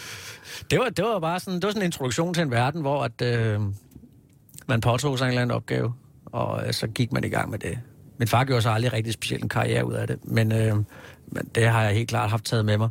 [0.70, 3.04] det var, det var bare sådan, det var sådan en introduktion til en verden, hvor
[3.04, 3.60] at, øh,
[4.66, 5.92] man påtog sig en eller anden opgave,
[6.26, 7.78] og øh, så gik man i gang med det.
[8.18, 10.76] Min far gjorde så aldrig rigtig specielt en karriere ud af det, men, øh,
[11.26, 12.88] men det har jeg helt klart haft taget med mig.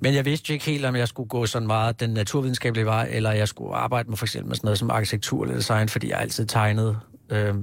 [0.00, 3.08] Men jeg vidste jo ikke helt, om jeg skulle gå sådan meget den naturvidenskabelige vej,
[3.10, 6.10] eller jeg skulle arbejde med for eksempel med sådan noget som arkitektur eller design, fordi
[6.10, 6.98] jeg altid tegnede.
[7.30, 7.54] Øh,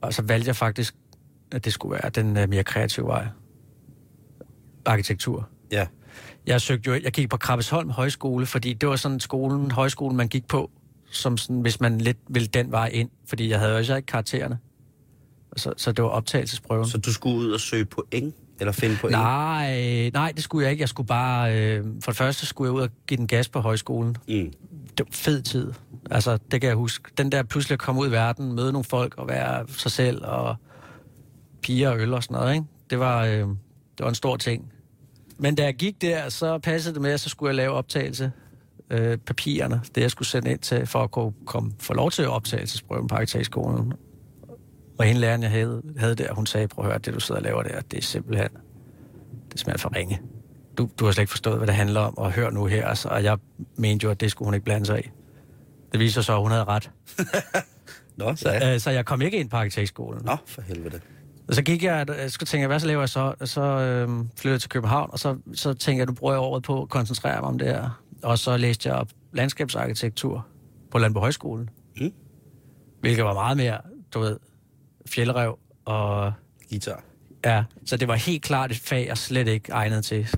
[0.00, 0.94] og så valgte jeg faktisk,
[1.52, 3.26] at det skulle være den øh, mere kreative vej.
[4.84, 5.48] Arkitektur.
[5.72, 5.86] Ja.
[6.46, 10.28] Jeg søgte jo, jeg gik på Krabbesholm Højskole, fordi det var sådan skolen, højskolen, man
[10.28, 10.70] gik på,
[11.10, 14.06] som sådan, hvis man lidt ville den vej ind, fordi jeg havde jo også ikke
[14.06, 14.58] karaktererne.
[15.56, 16.86] Så, så det var optagelsesprøven.
[16.86, 18.34] Så du skulle ud og søge point?
[18.60, 19.12] Eller finde point?
[19.12, 20.80] Nej, nej, det skulle jeg ikke.
[20.80, 21.58] Jeg skulle bare...
[21.58, 24.16] Øh, for det første skulle jeg ud og give den gas på højskolen.
[24.28, 24.52] Mm.
[24.98, 25.72] Det var fed tid.
[26.10, 27.10] Altså, det kan jeg huske.
[27.18, 30.24] Den der pludselig at komme ud i verden, møde nogle folk og være sig selv
[30.24, 30.56] og
[31.62, 32.66] piger og øl og sådan noget, ikke?
[32.90, 34.72] Det var, øh, det var en stor ting.
[35.38, 38.32] Men da jeg gik der, så passede det med, at så skulle jeg lave optagelse.
[38.90, 42.22] Øh, papirerne, det jeg skulle sende ind til, for at kunne komme, få lov til
[42.22, 43.92] at optagelsesprøven på arkitektskolen.
[44.98, 47.40] Og hende læreren, jeg havde, havde der, hun sagde, prøv at høre, det du sidder
[47.40, 48.48] og laver der, det er simpelthen,
[49.52, 50.20] det smager for ringe.
[50.78, 52.86] Du, du har slet ikke forstået, hvad det handler om, og hør nu her.
[52.86, 53.38] Altså, og jeg
[53.76, 55.10] mente jo, at det skulle hun ikke blande sig i.
[55.92, 56.90] Det viser sig så, at hun havde ret.
[58.16, 58.74] Nå, så ja.
[58.74, 60.24] Øh, så jeg kom ikke ind på arkitektskolen.
[60.24, 61.00] Nå, for helvede.
[61.48, 63.34] Og så gik jeg, jeg skulle tænke, hvad så laver jeg så?
[63.44, 66.62] Så øh, flyttede jeg til København, og så, så tænkte jeg, nu bruger jeg året
[66.62, 68.02] på at koncentrere mig om det her.
[68.22, 70.46] Og så læste jeg landskabsarkitektur
[70.90, 71.70] på Landbo Højskolen.
[72.00, 72.12] Mm.
[73.00, 73.80] Hvilket var meget mere,
[74.14, 74.38] du ved,
[75.06, 76.32] fjeldrev og...
[76.70, 77.02] Guitar.
[77.44, 80.28] Ja, så det var helt klart et fag, jeg slet ikke egnet til.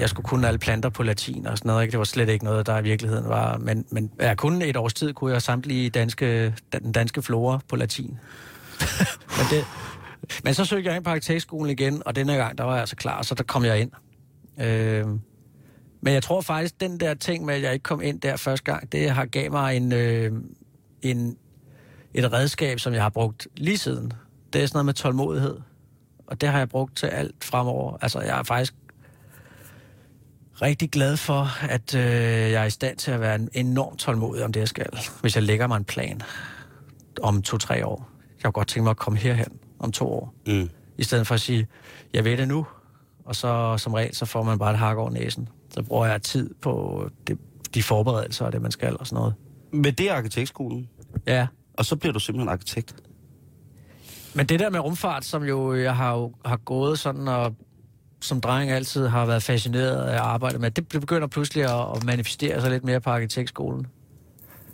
[0.00, 1.90] Jeg skulle kunne alle planter på latin og sådan noget, ikke?
[1.90, 3.58] Det var slet ikke noget, der i virkeligheden var...
[3.58, 7.76] Men, men ja, kun et års tid kunne jeg samtlige danske, den danske flora på
[7.76, 8.18] latin.
[9.38, 9.64] men, det,
[10.44, 12.96] men så søgte jeg ind på arkitektskolen igen, og denne gang, der var jeg altså
[12.96, 13.90] klar, så der kom jeg ind.
[14.60, 15.06] Øh,
[16.00, 18.72] men jeg tror faktisk, den der ting med, at jeg ikke kom ind der første
[18.72, 20.32] gang, det har gav mig en, øh,
[21.02, 21.36] en,
[22.14, 24.12] et redskab, som jeg har brugt lige siden.
[24.52, 25.56] Det er sådan noget med tålmodighed.
[26.26, 27.96] Og det har jeg brugt til alt fremover.
[28.02, 28.74] Altså, jeg er faktisk
[30.62, 34.44] rigtig glad for, at øh, jeg er i stand til at være en enormt tålmodig
[34.44, 34.98] om det, jeg skal.
[35.20, 36.20] Hvis jeg lægger mig en plan
[37.22, 38.10] om to-tre år.
[38.36, 40.34] Jeg kunne godt tænke mig at komme herhen om to år.
[40.46, 40.70] Mm.
[40.98, 41.66] I stedet for at sige,
[42.12, 42.66] jeg ved det nu,
[43.24, 45.48] og så som regel, så får man bare et hak over næsen.
[45.70, 47.38] Så bruger jeg tid på det,
[47.74, 49.34] de forberedelser og det, man skal og sådan noget.
[49.72, 50.88] Men det arkitektskolen,
[51.26, 52.96] Ja, og så bliver du simpelthen arkitekt.
[54.34, 57.54] Men det der med rumfart, som jo jeg har, jo, har gået sådan og
[58.20, 62.04] som dreng altid har været fascineret af at arbejde med, det begynder pludselig at, at
[62.04, 63.86] manifestere sig lidt mere på arkitektskolen.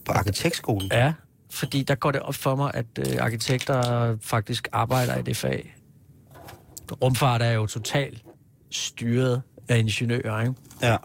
[0.04, 0.90] På arkitektskolen?
[0.92, 1.12] Ja,
[1.50, 5.76] fordi der går det op for mig, at øh, arkitekter faktisk arbejder i det fag.
[7.02, 8.22] Rumfart er jo totalt
[8.70, 10.54] styret af ingeniører, ikke?
[10.82, 10.96] Ja.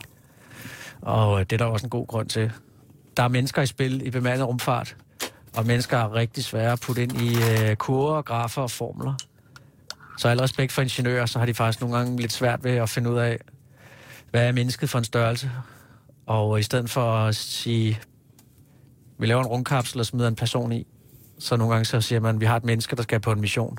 [1.01, 2.51] Og øh, det er der også en god grund til.
[3.17, 4.95] Der er mennesker i spil i bemandet rumfart,
[5.57, 9.13] og mennesker er rigtig svære at putte ind i øh, kurver, grafer og formler.
[10.17, 12.89] Så al respekt for ingeniører, så har de faktisk nogle gange lidt svært ved at
[12.89, 13.39] finde ud af,
[14.31, 15.51] hvad er mennesket for en størrelse.
[16.25, 17.99] Og i stedet for at sige,
[19.17, 20.87] vi laver en rumkapsel og smider en person i,
[21.39, 23.77] så nogle gange så siger man, vi har et menneske, der skal på en mission.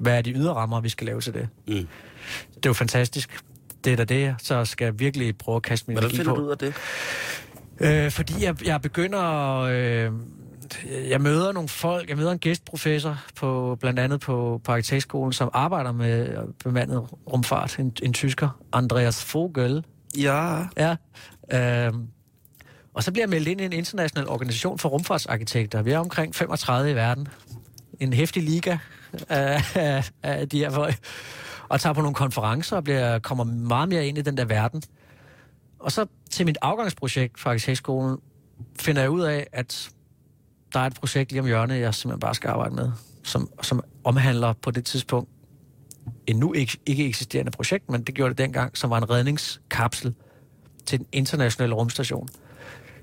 [0.00, 1.48] Hvad er de ydre rammer, vi skal lave til det?
[1.68, 1.74] Mm.
[1.74, 3.40] Det er jo fantastisk.
[3.84, 6.34] Det er da det, så skal jeg virkelig prøve at kaste min Hvordan energi finder
[6.34, 6.40] på.
[6.40, 6.74] du ud af det?
[7.80, 9.72] Øh, fordi jeg, jeg begynder at...
[9.72, 10.12] Øh,
[11.08, 15.50] jeg møder nogle folk, jeg møder en gæstprofessor på, blandt andet på, på arkitektskolen, som
[15.52, 19.84] arbejder med bemandet rumfart, en, en tysker, Andreas Vogel.
[20.18, 20.64] Ja.
[20.76, 20.96] Ja.
[21.52, 21.92] Øh,
[22.94, 25.82] og så bliver jeg meldt ind i en international organisation for rumfartsarkitekter.
[25.82, 27.28] Vi er omkring 35 i verden.
[28.00, 28.76] En hæftig liga
[29.28, 30.94] af, af, de her folk.
[31.68, 34.82] Og tager på nogle konferencer og bliver, kommer meget mere ind i den der verden.
[35.78, 38.18] Og så til mit afgangsprojekt fra arkitektskolen
[38.80, 39.90] finder jeg ud af, at
[40.76, 42.90] der er et projekt lige om hjørnet, jeg simpelthen bare skal arbejde med,
[43.22, 45.28] som, som omhandler på det tidspunkt
[46.26, 50.14] en nu ikke, ikke eksisterende projekt, men det gjorde det dengang, som var en redningskapsel
[50.86, 52.28] til den internationale rumstation,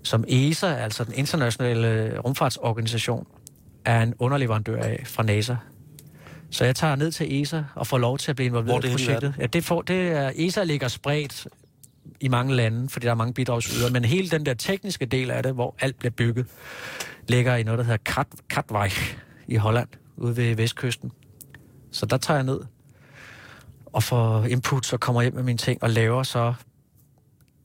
[0.03, 3.27] som ESA, altså den internationale rumfartsorganisation,
[3.86, 5.55] er en underleverandør af fra NASA.
[6.49, 8.89] Så jeg tager ned til ESA og får lov til at blive er involveret i
[8.89, 9.36] projektet.
[9.39, 11.47] Ja, det, får, det er, ESA ligger spredt
[12.19, 15.43] i mange lande, fordi der er mange bidragsydere, men hele den der tekniske del af
[15.43, 16.45] det, hvor alt bliver bygget,
[17.27, 21.12] ligger i noget, der hedder Kat, Katwijk i Holland, ude ved vestkysten.
[21.91, 22.59] Så der tager jeg ned
[23.86, 26.53] og får input så kommer hjem med mine ting og laver så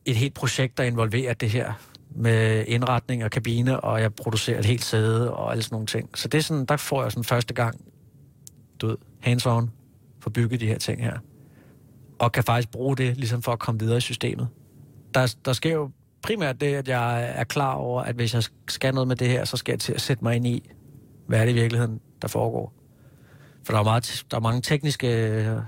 [0.05, 1.73] et helt projekt, der involverer det her
[2.11, 6.19] med indretning og kabine, og jeg producerer et helt sæde og alle sådan nogle ting.
[6.19, 7.81] Så det er sådan, der får jeg sådan første gang,
[8.81, 9.71] du ved, hands-on,
[10.21, 11.19] for bygget de her ting her.
[12.19, 14.49] Og kan faktisk bruge det ligesom for at komme videre i systemet.
[15.15, 15.91] Der, der sker jo
[16.23, 19.45] primært det, at jeg er klar over, at hvis jeg skal noget med det her,
[19.45, 20.71] så skal jeg til at sætte mig ind i,
[21.27, 22.73] hvad er det i virkeligheden, der foregår.
[23.65, 25.63] For der er, meget, der er mange tekniske,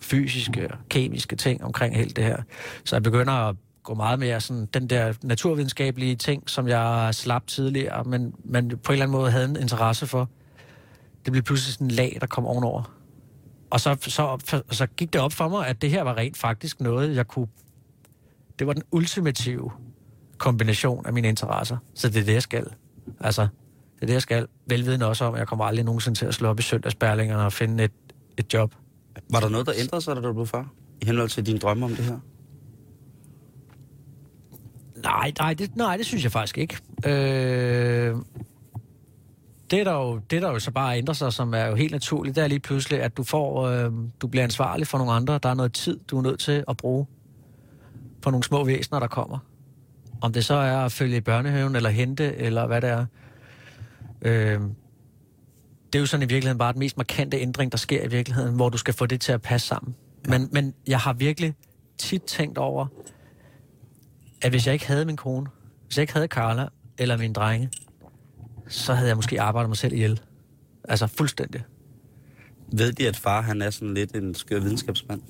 [0.00, 2.42] fysiske og kemiske ting omkring hele det her.
[2.84, 7.46] Så jeg begynder at gå meget mere sådan den der naturvidenskabelige ting, som jeg slap
[7.46, 10.28] tidligere, men man på en eller anden måde havde en interesse for.
[11.24, 12.94] Det blev pludselig sådan en lag, der kom ovenover.
[13.70, 16.80] Og så, så, så gik det op for mig, at det her var rent faktisk
[16.80, 17.46] noget, jeg kunne...
[18.60, 19.70] Det var den ultimative
[20.38, 21.76] kombination af mine interesser.
[21.94, 22.66] Så det er det, jeg skal.
[23.20, 24.46] Altså, det er det, jeg skal.
[24.66, 27.52] Velvidende også om, at jeg kommer aldrig nogensinde til at slå op i søndagsbærlingerne og
[27.52, 27.92] finde et,
[28.36, 28.74] et job.
[29.30, 30.68] Var der noget, der ændrede sig, da du blev far?
[31.02, 32.18] I henhold til dine drømme om det her?
[35.02, 36.78] Nej, nej, det, nej, det synes jeg faktisk ikke.
[37.06, 38.16] Øh,
[39.70, 42.36] det, der jo, det, der jo så bare ændrer sig, som er jo helt naturligt,
[42.36, 45.38] det er lige pludselig, at du får, øh, du bliver ansvarlig for nogle andre.
[45.42, 47.06] Der er noget tid, du er nødt til at bruge
[48.22, 49.38] for nogle små væsener, der kommer.
[50.20, 53.06] Om det så er at følge i børnehaven, eller hente, eller hvad det er.
[54.22, 54.60] Øh,
[55.92, 58.54] det er jo sådan i virkeligheden bare den mest markante ændring, der sker i virkeligheden,
[58.54, 59.94] hvor du skal få det til at passe sammen.
[60.26, 60.38] Ja.
[60.38, 61.54] Men, men jeg har virkelig
[61.98, 62.86] tit tænkt over,
[64.42, 65.46] at hvis jeg ikke havde min kone,
[65.86, 67.70] hvis jeg ikke havde Carla eller mine drenge,
[68.68, 70.20] så havde jeg måske arbejdet mig selv ihjel.
[70.84, 71.62] Altså fuldstændig.
[72.72, 75.22] Ved de, at far han er sådan lidt en skør videnskabsmand?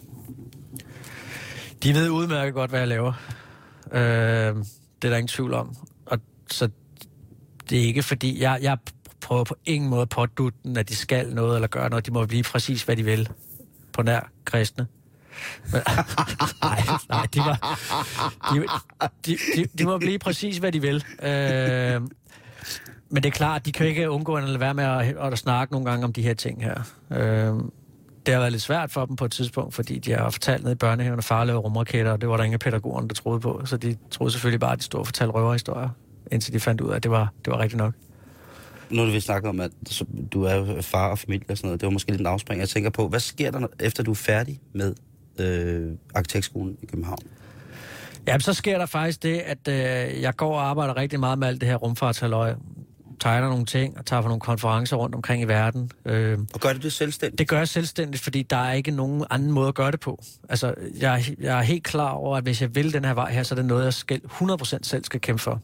[1.82, 3.12] De ved udmærket godt, hvad jeg laver.
[3.92, 5.76] Øh, det er der ingen tvivl om.
[6.06, 6.18] Og
[6.50, 6.68] så
[7.70, 8.78] det er ikke fordi, jeg, jeg
[9.20, 12.06] prøver på ingen måde at pådutte dem, at de skal noget eller gøre noget.
[12.06, 13.28] De må blive præcis, hvad de vil.
[13.92, 14.86] På nær kristne.
[15.72, 15.80] Men,
[16.62, 17.78] nej, nej, de, var,
[18.52, 18.66] de,
[19.26, 21.04] de, de, de må blive præcis, hvad de vil.
[21.22, 22.02] Øh,
[23.12, 25.72] men det er klart, de kan ikke undgå at lade være med at, at snakke
[25.72, 26.82] nogle gange om de her ting her.
[27.10, 27.54] Øh,
[28.30, 30.72] det har været lidt svært for dem på et tidspunkt, fordi de har fortalt ned
[30.72, 33.40] i børnehaven, at far lavede rumraketter, og det var der ingen af pædagogerne, der troede
[33.40, 33.62] på.
[33.64, 35.88] Så de troede selvfølgelig bare, at de stod og fortalte røverhistorier,
[36.32, 37.94] indtil de fandt ud af, at det var, det var rigtigt nok.
[38.90, 39.70] Nu har vi snakket om, at
[40.32, 41.80] du er far og familie og sådan noget.
[41.80, 42.60] Det var måske lidt en afspring.
[42.60, 44.94] Jeg tænker på, hvad sker der, efter du er færdig med
[45.38, 47.22] øh, arkitektskolen i København?
[48.26, 51.48] Ja, så sker der faktisk det, at øh, jeg går og arbejder rigtig meget med
[51.48, 52.54] alt det her rumfartshalløj.
[53.20, 55.90] Tegner nogle ting og tager på nogle konferencer rundt omkring i verden.
[56.04, 57.38] Øh, Og gør det det selvstændigt?
[57.38, 60.22] det gør jeg selvstændigt, fordi der er ikke nogen anden måde at gøre det på.
[60.48, 63.42] Altså, jeg, jeg er helt klar over, at hvis jeg vil den her vej her,
[63.42, 65.60] så er det noget, jeg skal 100% selv skal kæmpe for.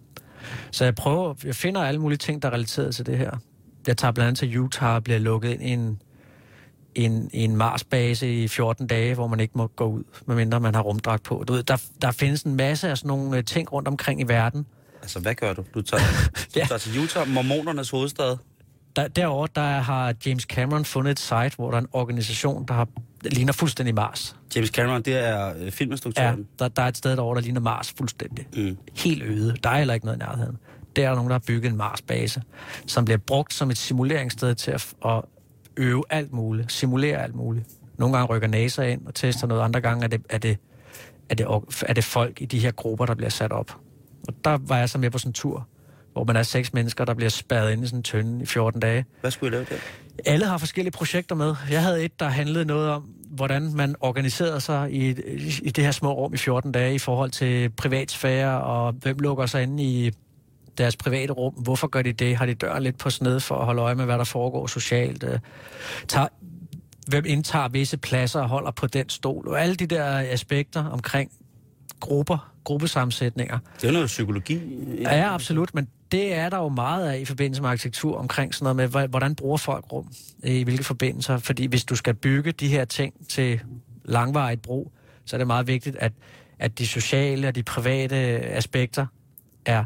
[0.71, 3.31] Så jeg prøver, jeg finder alle mulige ting, der er relateret til det her.
[3.87, 6.01] Jeg tager blandt andet til Utah og bliver lukket ind i en,
[6.95, 10.83] en, en Mars-base i 14 dage, hvor man ikke må gå ud, medmindre man har
[10.83, 11.45] rumdragt på.
[11.49, 14.25] Du ved, der, der findes en masse af sådan nogle øh, ting rundt omkring i
[14.25, 14.67] verden.
[15.03, 15.65] Altså, hvad gør du?
[15.75, 16.03] Du tager,
[16.35, 16.65] du Ja.
[16.65, 18.37] tager til Utah, mormonernes hovedstad.
[18.97, 22.75] Der, derovre, der har James Cameron fundet et site, hvor der er en organisation, der
[22.75, 22.89] har,
[23.25, 24.37] der ligner fuldstændig Mars.
[24.57, 26.47] James Cameron, det er øh, Ja, filminstruktøren.
[26.59, 28.47] der, der er et sted derovre, der ligner Mars fuldstændig.
[28.57, 28.77] Mm.
[28.95, 29.57] Helt øde.
[29.63, 30.57] Der er heller ikke noget i nærheden.
[30.97, 32.43] Der er nogen, der har bygget en Mars-base,
[32.87, 35.23] som bliver brugt som et simuleringssted til at, at
[35.77, 37.67] øve alt muligt, simulere alt muligt.
[37.99, 40.59] Nogle gange rykker NASA ind og tester noget, andre gange er det, er det,
[41.31, 41.47] er det,
[41.87, 43.77] er det folk i de her grupper, der bliver sat op.
[44.29, 45.69] Og der var jeg så med på sådan en tur,
[46.13, 48.81] hvor man er seks mennesker, der bliver spærret ind i sådan en tønde i 14
[48.81, 49.05] dage.
[49.21, 50.31] Hvad skulle jeg lave der?
[50.33, 51.55] Alle har forskellige projekter med.
[51.71, 55.09] Jeg havde et, der handlede noget om, hvordan man organiserede sig i,
[55.63, 59.47] i det her små rum i 14 dage i forhold til privatsfære, og hvem lukker
[59.47, 60.11] sig inde i
[60.79, 61.55] deres private rum.
[61.55, 62.37] Hvorfor gør de det?
[62.37, 65.25] Har de døren lidt på sned for at holde øje med, hvad der foregår socialt?
[65.25, 65.39] Øh,
[66.09, 66.29] Tager,
[67.09, 69.49] hvem indtager visse pladser og holder på den stol?
[69.49, 71.31] Og alle de der aspekter omkring
[72.01, 73.59] grupper, gruppesammensætninger.
[73.81, 74.61] Det er noget psykologi.
[75.03, 78.77] Ja, absolut, men det er der jo meget af i forbindelse med arkitektur, omkring sådan
[78.77, 80.13] noget med, hvordan bruger folk rum,
[80.45, 81.39] i hvilke forbindelser.
[81.39, 83.61] Fordi hvis du skal bygge de her ting til
[84.05, 84.93] langvarigt brug,
[85.25, 86.13] så er det meget vigtigt, at,
[86.59, 89.07] at de sociale og de private aspekter
[89.67, 89.85] er,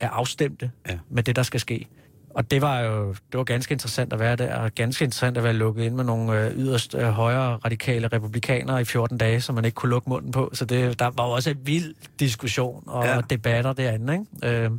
[0.00, 0.98] er afstemte Ja.
[1.10, 1.86] med det, der skal ske.
[2.34, 5.44] Og det var jo det var ganske interessant at være der, og ganske interessant at
[5.44, 9.54] være lukket ind med nogle øh, yderst øh, højere radikale republikanere i 14 dage, som
[9.54, 10.50] man ikke kunne lukke munden på.
[10.52, 13.20] Så det, der var jo også en vild diskussion og Ja.
[13.30, 14.12] debatter derinde.
[14.42, 14.64] Ikke?
[14.64, 14.70] Øh,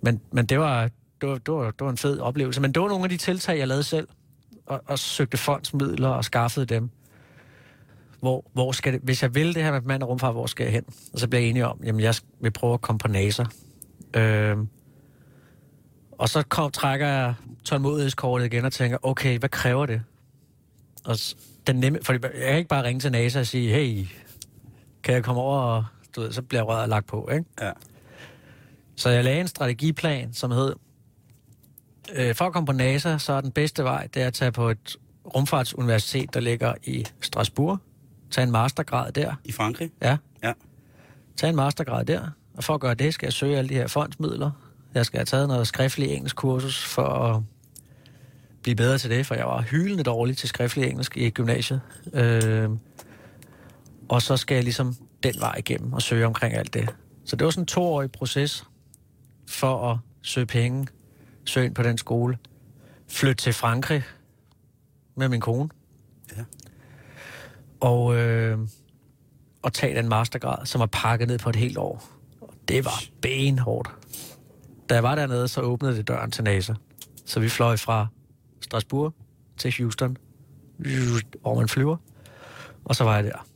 [0.00, 0.82] men, men det var,
[1.20, 2.60] det, var, det, var, det var en fed oplevelse.
[2.60, 4.08] Men det var nogle af de tiltag, jeg lavede selv,
[4.66, 6.90] og, og søgte fondsmidler og skaffede dem.
[8.20, 10.64] Hvor, hvor skal det, hvis jeg vil det her med mand og rumfart, hvor skal
[10.64, 10.84] jeg hen?
[11.12, 13.44] Og så bliver jeg enig om, jamen jeg vil prøve at komme på NASA.
[14.16, 14.56] Øh,
[16.18, 17.34] og så kom, trækker jeg
[17.64, 20.02] tålmodighedskortet igen og tænker, okay, hvad kræver det?
[21.04, 21.16] Og
[21.66, 24.06] den nemme, fordi jeg kan ikke bare ringe til NASA og sige, hey,
[25.02, 25.84] kan jeg komme over, og
[26.16, 27.44] du ved, så bliver røret lagt på, ikke?
[27.60, 27.70] Ja.
[28.96, 30.74] Så jeg lagde en strategiplan, som hed,
[32.14, 34.52] øh, for at komme på NASA, så er den bedste vej, det er at tage
[34.52, 34.96] på et
[35.34, 37.78] rumfartsuniversitet, der ligger i Strasbourg,
[38.30, 39.90] tage en mastergrad der, I Frankrig?
[40.02, 40.52] ja, Ja.
[41.36, 43.86] tage en mastergrad der, og for at gøre det, skal jeg søge alle de her
[43.86, 44.50] fondsmidler.
[44.94, 47.42] Jeg skal have taget noget skriftlig engelsk kursus for at
[48.62, 51.80] blive bedre til det, for jeg var hyldende dårlig til skriftlig engelsk i gymnasiet.
[52.12, 52.70] Øh,
[54.08, 56.88] og så skal jeg ligesom den vej igennem og søge omkring alt det.
[57.24, 58.64] Så det var sådan en toårig proces
[59.48, 60.86] for at søge penge,
[61.44, 62.38] søge ind på den skole,
[63.08, 64.02] flytte til Frankrig
[65.16, 65.68] med min kone.
[66.36, 66.42] Ja.
[67.80, 68.58] Og, øh,
[69.62, 72.04] og tage den mastergrad, som var pakket ned på et helt år.
[72.40, 73.90] Og Det var benhårdt.
[74.88, 76.74] Da jeg var dernede, så åbnede det døren til NASA.
[77.24, 78.06] Så vi fløj fra
[78.60, 79.14] Strasbourg
[79.56, 80.16] til Houston,
[81.40, 81.96] hvor man flyver.
[82.84, 83.46] Og så var jeg der.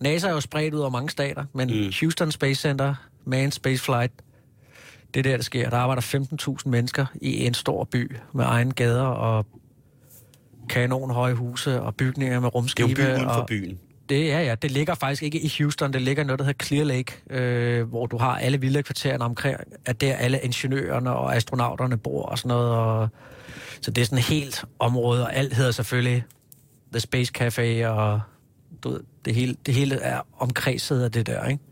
[0.00, 1.92] NASA er jo spredt ud over mange stater, men Mm.
[2.00, 4.12] Houston Space Center, Manned Space Flight,
[5.14, 5.70] det er der, der sker.
[5.70, 9.46] Der arbejder 15.000 mennesker i en stor by med egne gader og
[10.68, 12.88] kanonhøje huse og bygninger med Det er rumskibe.
[12.88, 13.78] jo by uden for og byen.
[14.08, 16.84] Det er ja, det ligger faktisk ikke i Houston, det ligger noget, der hedder Clear
[16.84, 19.56] Lake, øh, hvor du har alle vilde kvartererne omkring,
[19.86, 22.70] at der alle ingeniørerne og astronauterne bor og sådan noget.
[22.70, 23.08] Og,
[23.80, 26.24] så det er sådan et helt område, og alt hedder selvfølgelig
[26.92, 28.20] The Space Café, og
[28.84, 31.62] du ved, det hele, det hele er omkredset af det der, ikke?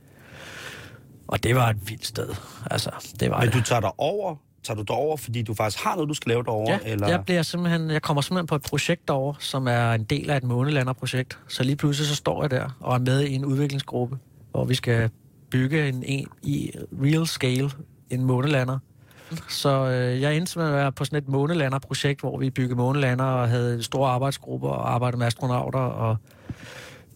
[1.29, 2.29] Og det var et vildt sted.
[2.71, 3.55] Altså, det var Men det.
[3.55, 6.43] du tager dig over, tager du derover, fordi du faktisk har noget, du skal lave
[6.43, 6.73] derovre?
[6.73, 7.09] Ja, eller?
[7.09, 10.37] jeg, bliver simpelthen, jeg kommer simpelthen på et projekt derovre, som er en del af
[10.37, 11.39] et månelanderprojekt.
[11.49, 14.19] Så lige pludselig så står jeg der og er med i en udviklingsgruppe,
[14.51, 15.11] hvor vi skal
[15.51, 16.71] bygge en, en i
[17.03, 17.71] real scale
[18.11, 18.79] en månelander.
[19.49, 23.25] Så øh, jeg endte med at være på sådan et månelanderprojekt, hvor vi byggede månelander
[23.25, 26.17] og havde store arbejdsgrupper og arbejdede med astronauter og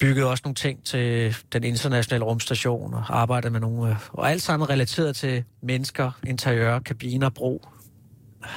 [0.00, 3.90] byggede også nogle ting til den internationale rumstation og arbejdede med nogle...
[3.90, 7.62] Øh, og alt sammen relateret til mennesker, interiør, kabiner, bro,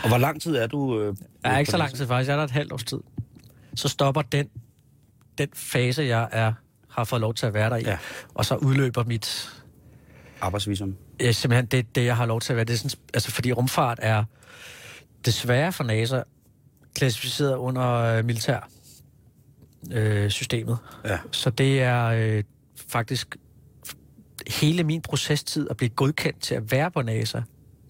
[0.04, 1.00] Og hvor lang tid er du?
[1.00, 2.28] Øh, jeg er ikke så lang tid faktisk.
[2.28, 3.00] Jeg er der et halvt års tid.
[3.76, 4.50] Så stopper den,
[5.38, 6.54] den fase, jeg er,
[6.90, 7.84] har fået lov til at være der i.
[7.84, 7.98] Ja.
[8.34, 9.50] Og så udløber mit...
[10.42, 10.96] Arbejdsvisum.
[11.20, 12.66] Ja, simpelthen det, det, jeg har lov til at være.
[12.66, 14.24] Det er sådan, altså, fordi rumfart er
[15.26, 16.22] desværre for NASA
[16.96, 18.70] klassificeret under øh, militær
[19.92, 20.78] øh, systemet.
[21.06, 21.18] Ja.
[21.32, 22.44] Så det er øh,
[22.88, 23.38] faktisk
[24.48, 27.42] hele min procestid at blive godkendt til at være på NASA,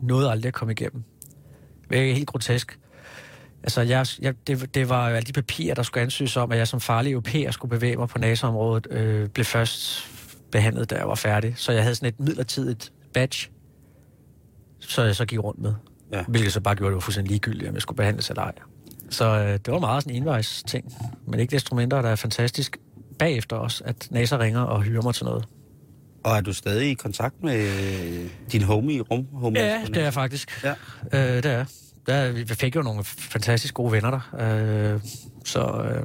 [0.01, 1.03] nåede aldrig at komme igennem.
[1.89, 2.79] Det er helt grotesk.
[3.63, 6.67] Altså, jeg, jeg, det, det var alle de papirer, der skulle ansøges om, at jeg
[6.67, 10.09] som farlig europæer skulle bevæge mig på NASA-området, øh, blev først
[10.51, 11.53] behandlet, da jeg var færdig.
[11.57, 13.49] Så jeg havde sådan et midlertidigt badge,
[14.79, 15.73] så jeg så gik rundt med.
[16.11, 16.23] Ja.
[16.27, 18.53] Hvilket så bare gjorde, at det var fuldstændig ligegyldigt, om jeg skulle behandles eller ej.
[19.13, 20.93] Så øh, det var meget sådan en envejs ting.
[21.27, 22.77] Men ikke desto mindre, der er fantastisk
[23.19, 25.45] bagefter også, at NASA ringer og hyrer mig til noget.
[26.23, 29.61] Og er du stadig i kontakt med din homie, rum homie?
[29.61, 30.63] Ja, det er jeg faktisk.
[30.63, 30.73] Ja.
[31.13, 31.65] Øh, det er.
[32.07, 34.93] Der, vi fik jo nogle fantastisk gode venner der.
[34.93, 35.01] Øh,
[35.45, 36.03] så øh,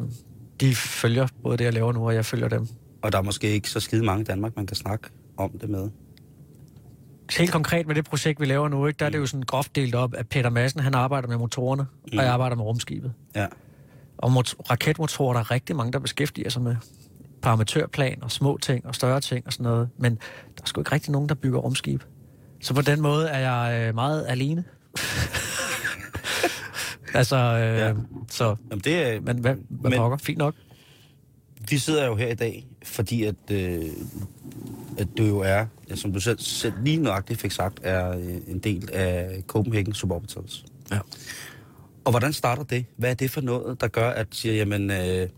[0.60, 2.68] de følger både det, jeg laver nu, og jeg følger dem.
[3.02, 5.68] Og der er måske ikke så skide mange i Danmark, man kan snakke om det
[5.68, 5.88] med.
[7.36, 9.76] Helt konkret med det projekt, vi laver nu, ikke, der er det jo sådan groft
[9.76, 12.18] delt op, at Peter Madsen, han arbejder med motorerne, mm.
[12.18, 13.12] og jeg arbejder med rumskibet.
[13.36, 13.46] Ja.
[14.18, 16.76] Og mot- raketmotorer, der er rigtig mange, der beskæftiger sig med
[17.42, 19.88] på amatørplan og små ting og større ting og sådan noget.
[19.98, 20.14] Men
[20.56, 22.02] der er sgu ikke rigtig nogen, der bygger rumskib.
[22.60, 24.64] Så på den måde er jeg øh, meget alene.
[27.14, 27.92] altså, øh, ja.
[28.30, 28.56] så...
[28.70, 30.18] Jamen, det er, Men hvad, hvad Men- pokker?
[30.18, 30.54] Fint nok.
[31.70, 33.84] vi sidder jo her i dag, fordi at, øh,
[34.98, 38.58] at du jo er, som du selv, selv lige nøjagtigt fik sagt, er øh, en
[38.58, 40.64] del af Copenhagen Suborbitals.
[40.90, 40.98] Ja.
[42.04, 42.84] Og hvordan starter det?
[42.96, 45.28] Hvad er det for noget, der gør, at siger, jamen, øh,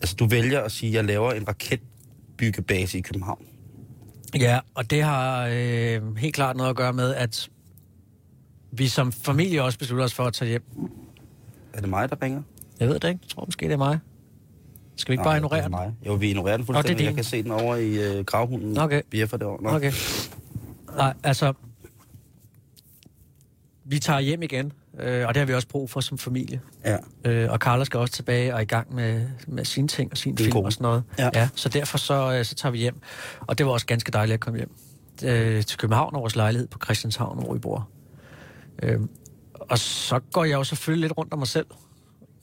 [0.00, 3.46] altså du vælger at sige, at jeg laver en raketbyggebase i København?
[4.34, 7.50] Ja, og det har øh, helt klart noget at gøre med, at
[8.72, 10.62] vi som familie også beslutter os for at tage hjem.
[11.72, 12.42] Er det mig, der ringer?
[12.80, 13.20] Jeg ved det ikke.
[13.22, 13.98] Jeg tror måske, det er mig.
[14.96, 15.70] Skal vi ikke bare ignorere er den?
[15.70, 15.94] mig.
[16.06, 17.04] Jo, vi ignorerer den Nå, det er fuldstændig.
[17.04, 18.78] jeg kan se den over i øh, gravhunden.
[18.78, 19.02] Okay.
[19.10, 19.62] Bjeffer derovre.
[19.62, 19.76] Nå.
[19.76, 19.92] Okay.
[20.96, 21.52] Nej, altså...
[23.84, 26.60] Vi tager hjem igen, øh, og det har vi også brug for som familie.
[26.84, 26.96] Ja.
[27.24, 30.16] Øh, og Carla skal også tilbage og er i gang med, med sine ting og
[30.18, 31.02] sin film og sådan noget.
[31.18, 31.30] Ja.
[31.34, 33.00] ja så derfor så, øh, så tager vi hjem.
[33.40, 34.70] Og det var også ganske dejligt at komme hjem
[35.24, 37.88] øh, til København og vores lejlighed på Christianshavn, hvor vi bor.
[38.82, 39.00] Øh,
[39.60, 41.66] og så går jeg jo selvfølgelig lidt rundt om mig selv.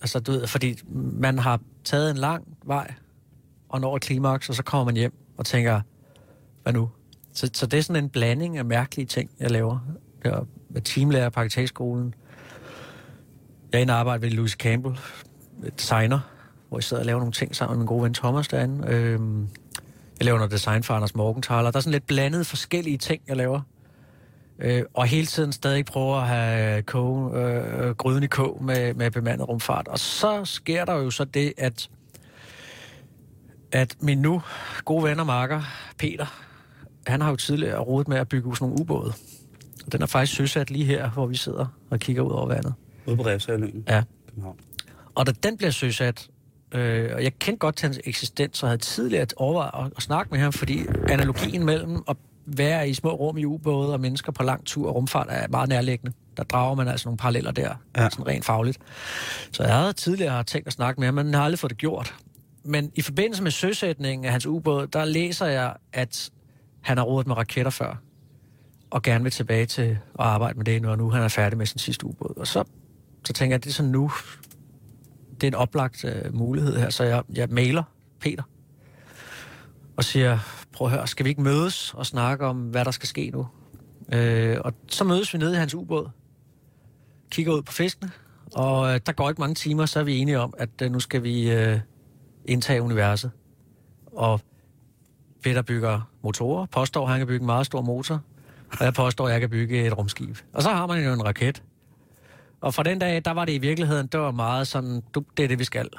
[0.01, 0.79] Altså, du ved, fordi
[1.13, 2.93] man har taget en lang vej
[3.69, 5.81] og når et klimaks, og så kommer man hjem og tænker,
[6.63, 6.89] hvad nu?
[7.33, 9.79] Så, så det er sådan en blanding af mærkelige ting, jeg laver.
[10.23, 12.13] Jeg er med teamlærer på arkitektskolen.
[13.71, 14.99] Jeg er inde og arbejde ved Louis Campbell,
[15.77, 16.19] designer,
[16.69, 18.87] hvor jeg sidder og laver nogle ting sammen med min gode ven Thomas derinde.
[18.87, 19.47] Øhm,
[20.19, 21.71] jeg laver noget design for Anders Morgenthaler.
[21.71, 23.61] Der er sådan lidt blandet forskellige ting, jeg laver.
[24.61, 29.11] Øh, og hele tiden stadig prøver at have koge, øh, gryden i kog med, med
[29.11, 29.87] bemandet rumfart.
[29.87, 31.89] Og så sker der jo så det, at,
[33.71, 34.41] at min nu
[34.85, 35.61] gode ven og marker,
[35.97, 36.25] Peter,
[37.07, 39.13] han har jo tidligere rodet med at bygge sådan nogle ubåde.
[39.85, 42.73] Og den er faktisk søsat lige her, hvor vi sidder og kigger ud over vandet.
[43.05, 43.83] Ude på Revsøjløen.
[43.87, 44.03] Ja.
[44.27, 44.57] København.
[45.15, 46.29] Og da den bliver søsat,
[46.71, 50.31] øh, og jeg kendte godt til hans eksistens, og havde tidligere overvejet at, at snakke
[50.31, 52.17] med ham, fordi analogien mellem at
[52.57, 55.69] være i små rum i ubåde og mennesker på lang tur og rumfart er meget
[55.69, 56.13] nærliggende.
[56.37, 58.09] Der drager man altså nogle paralleller der, Ja.
[58.09, 58.77] sådan rent fagligt.
[59.51, 61.77] Så jeg havde tidligere tænkt at snakke med ham, men jeg har aldrig fået det
[61.77, 62.15] gjort.
[62.63, 66.29] Men i forbindelse med søsætningen af hans ubåd, der læser jeg, at
[66.81, 68.01] han har rodet med raketter før,
[68.89, 71.65] og gerne vil tilbage til at arbejde med det, når nu han er færdig med
[71.65, 72.33] sin sidste ubåd.
[72.37, 72.63] Og så,
[73.25, 74.11] så tænker jeg, at det er sådan nu,
[75.33, 77.83] det er en oplagt øh, mulighed her, så jeg, jeg mailer
[78.19, 78.43] Peter
[79.99, 80.39] og siger,
[80.73, 83.47] prøv at høre, skal vi ikke mødes og snakke om, hvad der skal ske nu?
[84.13, 86.09] Øh, og så mødes vi nede i hans ubåd,
[87.31, 88.11] kigger ud på fiskene,
[88.55, 90.99] og øh, der går ikke mange timer, så er vi enige om, at øh, nu
[90.99, 91.79] skal vi øh,
[92.45, 93.31] indtage universet.
[94.05, 94.41] Og
[95.43, 98.21] Peter bygger motorer, påstår, at han kan bygge en meget stor motor,
[98.79, 100.37] og jeg påstår, at jeg kan bygge et rumskib.
[100.53, 101.63] Og så har man jo en raket.
[102.61, 105.43] Og fra den dag, der var det i virkeligheden, det var meget sådan, du, det
[105.43, 105.89] er det, vi skal.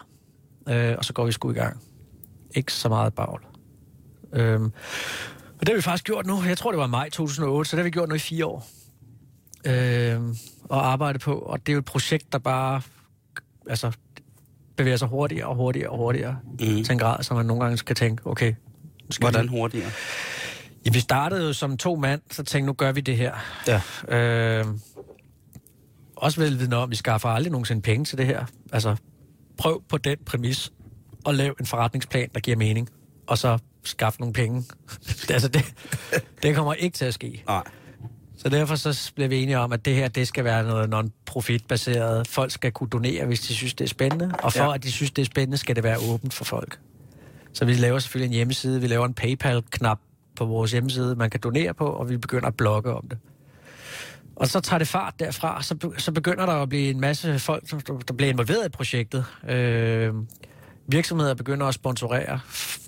[0.68, 1.82] Øh, og så går vi sgu i gang.
[2.55, 3.49] Ikke så meget bagl.
[4.33, 4.64] Øhm,
[5.61, 6.43] og det har vi faktisk gjort nu.
[6.43, 8.66] Jeg tror, det var maj 2008, så det har vi gjort nu i fire år.
[9.66, 11.39] Øhm, og arbejdet på.
[11.39, 12.83] Og det er jo et projekt, der bare
[13.68, 13.93] altså,
[14.76, 16.39] bevæger sig hurtigere og hurtigere og hurtigere.
[16.45, 16.59] Mm.
[16.59, 18.55] Til en grad, så man nogle gange skal tænke, okay,
[19.11, 19.49] skal Hvordan vi...
[19.49, 19.91] hurtigere?
[20.87, 23.35] Ja, vi startede jo som to mand, så tænkte nu gør vi det her.
[23.66, 23.81] Ja.
[24.09, 24.66] Øh,
[26.16, 28.45] også velvidende om, at vi skaffer aldrig nogensinde penge til det her.
[28.72, 28.97] Altså,
[29.59, 30.72] prøv på den præmis
[31.26, 32.89] at lave en forretningsplan, der giver mening,
[33.26, 34.64] og så skaffe nogle penge.
[35.28, 35.74] altså, det,
[36.43, 37.43] det kommer ikke til at ske.
[37.47, 37.62] Nej.
[38.37, 42.26] Så derfor så bliver vi enige om, at det her, det skal være noget non-profit-baseret.
[42.28, 44.35] Folk skal kunne donere, hvis de synes, det er spændende.
[44.43, 44.74] Og for Ja.
[44.74, 46.78] at de synes, det er spændende, skal det være åbent for folk.
[47.53, 48.81] Så vi laver selvfølgelig en hjemmeside.
[48.81, 49.99] Vi laver en PayPal-knap
[50.37, 53.18] på vores hjemmeside, man kan donere på, og vi begynder at blogge om det.
[54.37, 57.70] Og så tager det fart derfra, så, så begynder der at blive en masse folk,
[58.09, 59.24] der bliver involveret i projektet.
[59.49, 60.14] Øh,
[60.93, 62.41] virksomheder begynder at sponsorere.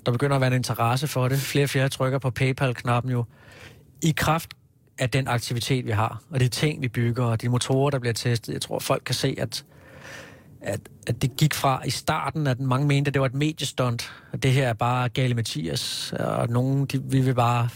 [0.05, 1.39] Der begynder at være en interesse for det.
[1.39, 3.25] Flere og flere trykker på PayPal-knappen jo.
[4.01, 4.49] I kraft
[4.97, 8.13] af den aktivitet, vi har, og de ting, vi bygger, og de motorer, der bliver
[8.13, 8.53] testet.
[8.53, 9.65] Jeg tror, folk kan se, at,
[10.61, 14.11] at, at det gik fra i starten, at mange mente, at det var et mediestunt,
[14.33, 17.69] og det her er bare Gale Mathias, og nogen, de, vi vil bare,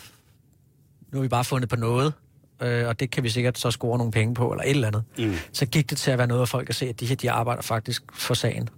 [1.11, 2.13] nu har vi bare fundet på noget,
[2.61, 5.03] øh, og det kan vi sikkert så score nogle penge på, eller et eller andet.
[5.17, 5.33] Mm.
[5.51, 7.31] Så gik det til at være noget, hvor folk kan se, at de her, de
[7.31, 8.69] arbejder faktisk for sagen.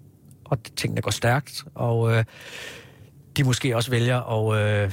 [0.50, 2.24] Og tingene går stærkt, og øh,
[3.38, 4.86] de måske også vælger at...
[4.86, 4.92] Øh,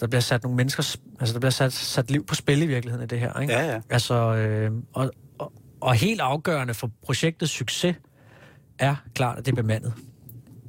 [0.00, 3.02] der bliver sat nogle mennesker, altså der bliver sat, sat liv på spil i virkeligheden
[3.02, 3.52] af det her, ikke?
[3.52, 3.80] Ja, ja.
[3.90, 7.96] Altså, øh, og, og, og helt afgørende for projektets succes
[8.78, 9.92] er klart, at det er bemandet.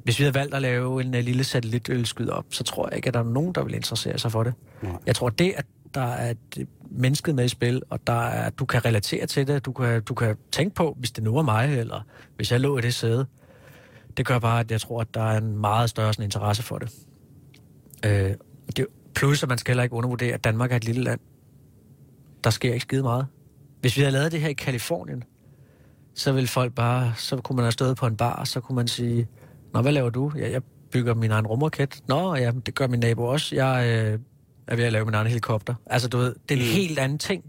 [0.04, 3.08] Hvis vi havde valgt at lave en uh, lille satellitølskyd op, så tror jeg ikke,
[3.08, 4.54] at der er nogen, der vil interessere sig for det.
[4.82, 4.92] Nej.
[5.06, 8.64] Jeg tror, det, at der er et mennesket med i spil, og der er, du
[8.64, 11.78] kan relatere til det, du kan, du kan tænke på, hvis det nu er mig,
[11.78, 13.26] eller hvis jeg lå i det sæde,
[14.16, 16.78] det gør bare, at jeg tror, at der er en meget større sådan, interesse for
[16.78, 16.92] det.
[18.06, 18.34] Øh,
[18.76, 18.86] det.
[19.14, 21.20] Plus, at man skal heller ikke undervurdere, at Danmark er et lille land.
[22.44, 23.26] Der sker ikke skide meget.
[23.80, 25.24] Hvis vi havde lavet det her i Kalifornien,
[26.14, 28.76] så ville folk bare, så kunne man have stået på en bar, og så kunne
[28.76, 29.28] man sige,
[29.74, 30.32] Nå, hvad laver du?
[30.36, 32.00] Ja, jeg bygger min egen rumraket.
[32.08, 33.56] Nå, ja, det gør min nabo også.
[33.56, 34.18] Jeg øh,
[34.66, 35.74] er ved at lave min egen helikopter.
[35.86, 36.72] Altså, du ved, det er en Mm.
[36.72, 37.44] helt anden ting.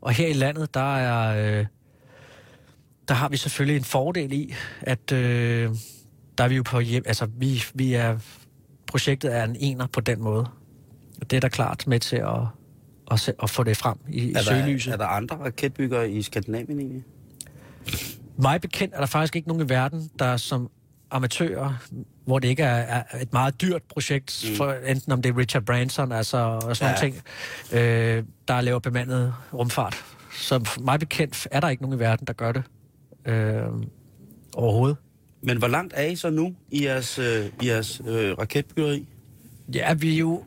[0.00, 1.58] Og her i landet, der er...
[1.60, 1.66] Øh,
[3.10, 5.70] der har vi selvfølgelig en fordel i, at øh,
[6.38, 7.02] der er vi jo på hjem...
[7.06, 8.18] Altså, vi, vi er...
[8.86, 10.46] Projektet er en ener på den måde.
[11.30, 12.38] Det er da klart med til at,
[13.10, 14.86] at, se, at få det frem i, i Er søgelyset.
[14.86, 17.02] der, er der andre raketbyggere i Skandinavien egentlig?
[18.36, 20.70] Mig bekendt er der faktisk ikke nogen i verden, der som
[21.10, 21.74] amatører,
[22.24, 24.56] hvor det ikke er, er et meget dyrt projekt, mm.
[24.56, 27.00] for, enten om det er Richard Branson, altså og sådan Ja.
[27.00, 27.16] ting,
[27.72, 30.04] øh, der laver bemandet rumfart.
[30.32, 32.62] Så mig bekendt er der ikke nogen i verden, der gør det
[33.30, 33.86] øh,
[34.54, 34.96] overhovedet.
[35.42, 39.06] Men hvor langt er I så nu i jeres, øh, i jeres øh, raketbyggeri?
[39.74, 40.44] Ja, vi er jo,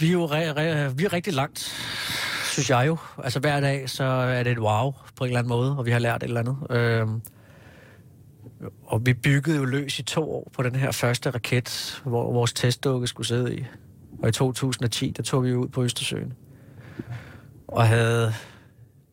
[0.00, 1.58] vi er jo re, re, vi er rigtig langt,
[2.52, 2.96] synes jeg jo.
[3.24, 5.90] Altså hver dag, så er det et wow på en eller anden måde, og vi
[5.90, 6.56] har lært et eller andet.
[6.70, 7.20] Øhm,
[8.84, 12.52] og vi byggede jo løs i to år på den her første raket, hvor vores
[12.52, 13.64] testdukke skulle sidde i.
[14.22, 16.32] Og i 2010, der tog vi ud på Østersøen.
[17.68, 18.34] Og havde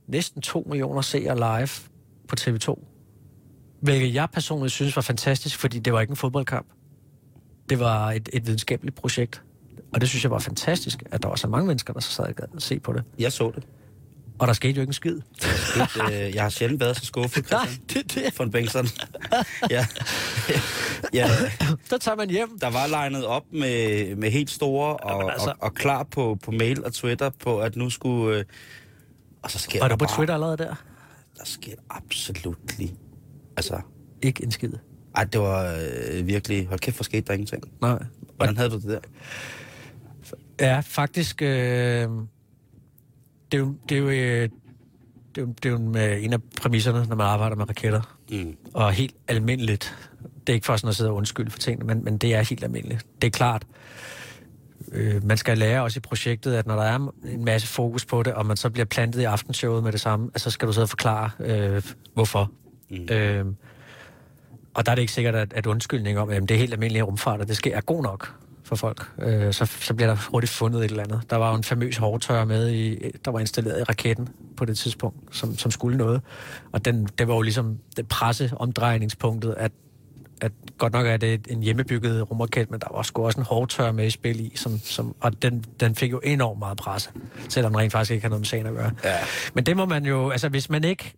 [0.07, 1.69] næsten 2 millioner seere live
[2.27, 2.85] på TV2.
[3.81, 6.67] Hvilket jeg personligt synes var fantastisk, fordi det var ikke en fodboldkamp.
[7.69, 9.41] Det var et, et videnskabeligt projekt.
[9.93, 12.25] Og det synes jeg var fantastisk, at der var så mange mennesker, der så sad
[12.53, 13.03] og se på det.
[13.19, 13.63] Jeg så det.
[14.39, 15.15] Og der skete jo ikke en skid.
[15.15, 18.03] det øh, jeg har sjældent været så skuffet, Nej, Christian.
[18.03, 18.39] det er det.
[18.39, 18.87] Von Bengtsson.
[19.69, 19.85] ja.
[21.13, 21.27] ja.
[21.89, 22.59] Så tager man hjem.
[22.59, 26.37] Der var legnet op med, med helt store og, Jamen, altså- og, og klar på,
[26.43, 28.37] på mail og Twitter på, at nu skulle...
[28.39, 28.45] Øh,
[29.41, 30.75] og så sker Var der du på bare, Twitter allerede der?
[31.37, 32.95] Der sker absolut lige...
[33.57, 33.81] Altså,
[34.21, 34.71] Ikke en skid.
[35.15, 35.73] ej, det var
[36.11, 36.67] øh, virkelig...
[36.67, 37.63] Hold kæft, for skete der ingenting.
[37.81, 38.03] Nej.
[38.35, 38.99] Hvordan havde du det der?
[40.59, 41.41] Ja, faktisk...
[41.41, 41.47] Øh,
[43.51, 44.49] det er jo, det er jo, øh,
[45.35, 48.17] det er jo, det er jo øh, en af præmisserne, når man arbejder med raketter.
[48.31, 48.55] Mm.
[48.73, 50.09] Og helt almindeligt.
[50.47, 52.41] Det er ikke for sådan at sidde og undskylde for tingene, men, men det er
[52.41, 53.05] helt almindeligt.
[53.21, 53.65] Det er klart.
[54.91, 58.23] Øh, man skal lære også i projektet, at når der er en masse fokus på
[58.23, 60.85] det, og man så bliver plantet i aftenshowet med det samme, så skal du sidde
[60.85, 61.83] og forklare, øh,
[62.13, 62.51] hvorfor.
[62.89, 63.07] Mm.
[63.11, 63.45] Øh,
[64.73, 66.73] og der er det ikke sikkert, at, at undskyldning om, at jamen, det er helt
[66.73, 68.33] almindelig rumfart, og det sker er god nok
[68.63, 69.11] for folk.
[69.21, 71.21] Øh, så, så bliver der hurtigt fundet et eller andet.
[71.29, 74.77] Der var jo en famøs hårdtør med, i, der var installeret i raketten på det
[74.77, 76.21] tidspunkt, som, som skulle noget.
[76.71, 79.71] Og den, det var jo ligesom det presseomdrejningspunktet, at,
[80.41, 83.91] at godt nok er det en hjemmebygget rumraket, men der var sgu også en hårdtør
[83.91, 87.09] med i spil i, som, som, og den, den fik jo enormt meget presse,
[87.49, 88.91] selvom den rent faktisk ikke har noget med sagen at gøre.
[89.03, 89.17] Ja.
[89.53, 91.13] Men det må man jo, altså hvis man ikke,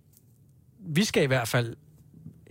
[0.79, 1.75] vi skal i hvert fald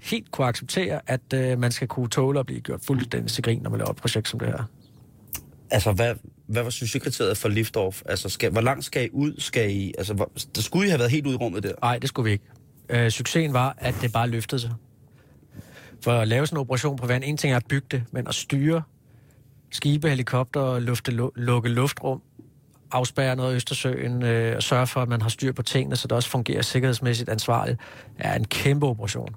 [0.03, 3.63] helt kunne acceptere, at øh, man skal kunne tåle at blive gjort fuldstændig til grin,
[3.63, 4.65] når man laver et projekt som det her.
[5.71, 6.15] Altså, hvad,
[6.47, 8.03] hvad var succeskriteriet for liftoff?
[8.07, 9.35] Altså, skal, hvor langt skal I ud?
[9.39, 11.73] Skal I, altså, hvor, der skulle I have været helt ude i rummet der?
[11.83, 12.45] Nej, det skulle vi ikke.
[12.89, 14.71] Øh, succesen var, at det bare løftede sig.
[16.05, 18.29] For at lave sådan en operation på vand, en ting er at bygge det, men
[18.29, 18.83] at styre
[19.71, 22.23] skibe, helikopter, lufte, lu- lukke luftrum,
[22.91, 26.09] afspærre noget af Østersøen, øh, og sørge for, at man har styr på tingene, så
[26.09, 27.81] det også fungerer sikkerhedsmæssigt ansvarligt,
[28.19, 29.35] er en kæmpe operation.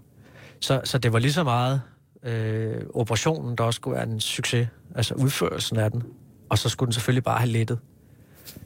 [0.59, 1.81] Så, så det var lige så meget
[2.23, 6.03] øh, operationen, der også skulle være en succes, altså udførelsen af den.
[6.49, 7.79] Og så skulle den selvfølgelig bare have lettet.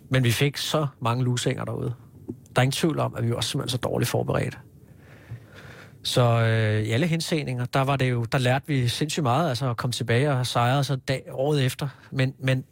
[0.10, 1.94] Men vi fik så mange lusinger derude.
[2.28, 4.58] Der er ingen tvivl om, at vi var simpelthen så dårligt forberedt.
[6.06, 9.70] Så øh, i alle henseninger, der var det jo, der lærte vi sindssygt meget, altså
[9.70, 11.88] at komme tilbage og sejre så dag, året efter.
[12.12, 12.64] Men, men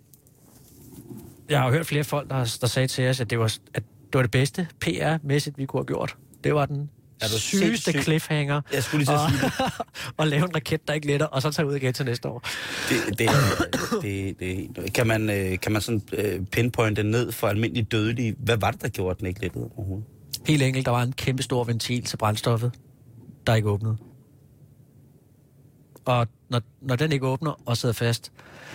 [1.49, 3.83] jeg har jo hørt flere folk, der, der sagde til os, at det var, at
[4.05, 6.17] det var det bedste PR-mæssigt, vi kunne have gjort.
[6.43, 6.89] Det var den
[7.21, 8.03] Er du sygeste sindssyg?
[8.03, 8.61] cliffhanger.
[8.73, 9.53] Jeg skulle lige og, sige det.
[10.17, 12.43] og lave en raket, der ikke letter, og så tage ud igen til næste år.
[12.89, 17.47] Det, det, er- det, det, kan, man, øh, kan man sådan øh, pinpointe ned for
[17.47, 18.35] almindelige dødelige?
[18.37, 20.05] Hvad var det, der gjorde, at den ikke lettede overhovedet?
[20.47, 22.71] Helt enkelt, der var en kæmpe stor ventil til brændstoffet,
[23.47, 23.97] der ikke åbnede.
[26.05, 28.31] Og når, når den ikke åbner og sidder fast,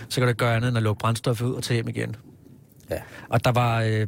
[0.08, 2.16] så kan det gøre andet end at lukke brændstoffet ud og tage hjem igen.
[2.90, 3.00] Ja.
[3.28, 3.82] Og der var...
[3.82, 4.06] Øh,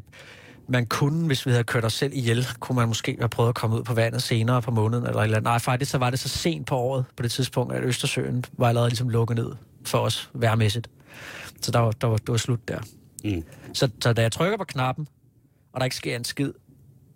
[0.68, 3.54] man kunne, hvis vi havde kørt os selv ihjel, kunne man måske have prøvet at
[3.54, 5.44] komme ud på vandet senere på måneden eller et eller andet.
[5.44, 8.68] Nej, faktisk så var det så sent på året på det tidspunkt, at Østersøen var
[8.68, 9.52] allerede ligesom lukket ned
[9.84, 10.90] for os værmæssigt.
[11.60, 12.78] Så der var, der var, det var slut der.
[13.24, 13.44] Mm.
[13.72, 15.08] Så, så da jeg trykker på knappen,
[15.72, 16.52] og der ikke sker en skid,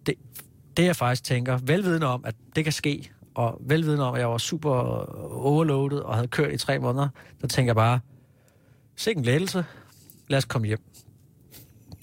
[0.07, 0.14] det,
[0.76, 4.30] det jeg faktisk tænker, velvidende om, at det kan ske, og velvidende om, at jeg
[4.30, 4.70] var super
[5.32, 7.09] overloadet og havde kørt i tre måneder,
[7.41, 8.01] der tænker jeg bare,
[8.97, 9.64] sikke en lettelse,
[10.28, 10.80] lad os komme hjem.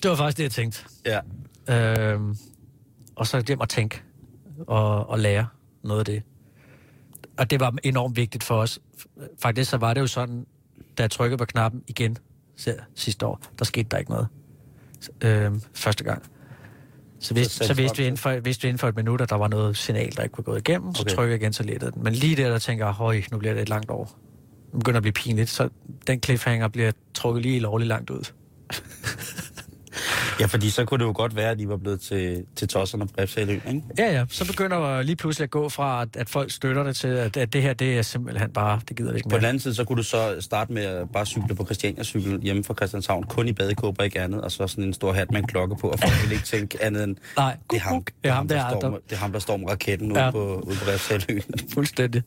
[0.03, 0.85] Det var faktisk det, jeg tænkte.
[1.05, 1.19] Ja.
[1.69, 2.37] Øhm,
[3.15, 4.01] og så hjem og tænke
[4.67, 5.47] og, og lære
[5.83, 6.23] noget af det.
[7.37, 8.79] Og det var enormt vigtigt for os.
[9.39, 10.45] Faktisk så var det jo sådan,
[10.97, 12.17] da jeg trykkede på knappen igen
[12.95, 14.27] sidste år, der skete der ikke noget.
[15.21, 16.23] Øhm, første gang.
[17.21, 19.29] Så, vidste, Så så, vi frem inden for, vidste vi inden for et minut, at
[19.29, 20.95] der var noget signal, der ikke var gået igennem.
[20.95, 21.15] Så Okay.
[21.15, 22.03] trykker jeg igen, så lettede den.
[22.03, 24.19] Men lige der, der tænker jeg, høj, nu bliver det et langt år.
[24.73, 25.69] Nu begynder at blive pinligt, så
[26.07, 28.31] den cliffhanger bliver trukket lige lovligt langt ud.
[30.41, 33.07] ja, fordi så kunne det jo godt være, at de var blevet til, til tosserne
[33.07, 33.81] på Refsaløen, ikke?
[33.97, 34.25] Ja, ja.
[34.29, 37.37] Så begynder jeg lige pludselig at gå fra, at, at folk støtter det til, at,
[37.37, 39.49] at det her, det er simpelthen bare, det gider vi ikke På den mere.
[39.49, 42.63] anden side, så kunne du så starte med at bare cykle på Christiania cykel hjemme
[42.63, 45.47] fra Christianshavn, kun i badekåber, ikke andet, og så sådan en stor hat med en
[45.47, 48.33] klokke på, og folk ville ikke tænke andet end, Nej, det er ham, det er
[48.33, 50.31] ham, der, står, der, med, det er ham, der står med raketten ude Ja.
[50.31, 51.43] på, ude på Refsaløen.
[51.73, 52.23] fuldstændig.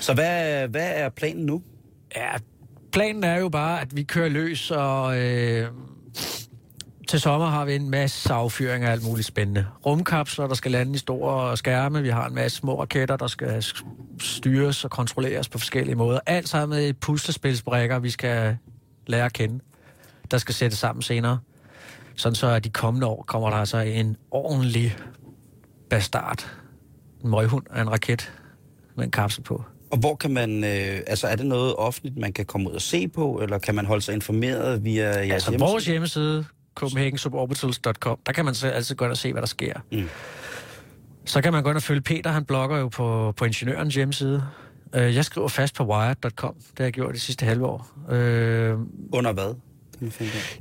[0.00, 1.62] Så hvad, hvad er planen nu?
[2.16, 2.30] Ja,
[2.92, 5.68] planen er jo bare, at vi kører løs, og øh,
[7.10, 9.66] til sommer har vi en masse affyringer af alt muligt spændende.
[9.86, 12.02] Rumkapsler, der skal lande i store skærme.
[12.02, 13.86] Vi har en masse små raketter, der skal sk-
[14.20, 16.20] styres og kontrolleres på forskellige måder.
[16.26, 18.56] Alt sammen med puslespilsbrækker, vi skal
[19.06, 19.60] lære at kende,
[20.30, 21.38] der skal sættes sammen senere.
[22.16, 24.96] Sådan så at de kommende år kommer der altså en ordentlig
[25.90, 26.50] bastard.
[27.24, 28.32] En møghund af en raket
[28.96, 29.64] med en kapsel på.
[29.92, 32.82] Og hvor kan man, øh, altså er det noget offentligt, man kan komme ud og
[32.82, 35.70] se på, eller kan man holde sig informeret via jeres Altså hjemmeside?
[35.70, 36.44] vores hjemmeside,
[36.74, 39.72] copenhagensuborbitals.com, der kan man så altid gå ind og se, hvad der sker.
[39.92, 40.08] Mm.
[41.24, 44.44] Så kan man gå ind og følge Peter, han blogger jo på, på Ingeniørens hjemmeside.
[44.94, 47.88] Øh, Jeg skriver fast på wired.com, det har jeg gjort de sidste halve år.
[48.10, 48.78] Øh,
[49.12, 49.54] Under hvad?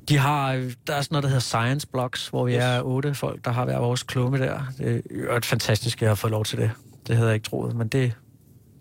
[0.09, 0.51] De har,
[0.87, 2.63] der er sådan noget, der hedder Science Blogs, hvor vi Yes.
[2.63, 4.59] er otte folk, der har hver vores klumme der.
[4.77, 4.95] Det
[5.29, 6.71] er jo fantastisk, at jeg har fået lov til det.
[7.07, 8.09] Det havde jeg ikke troet, men det er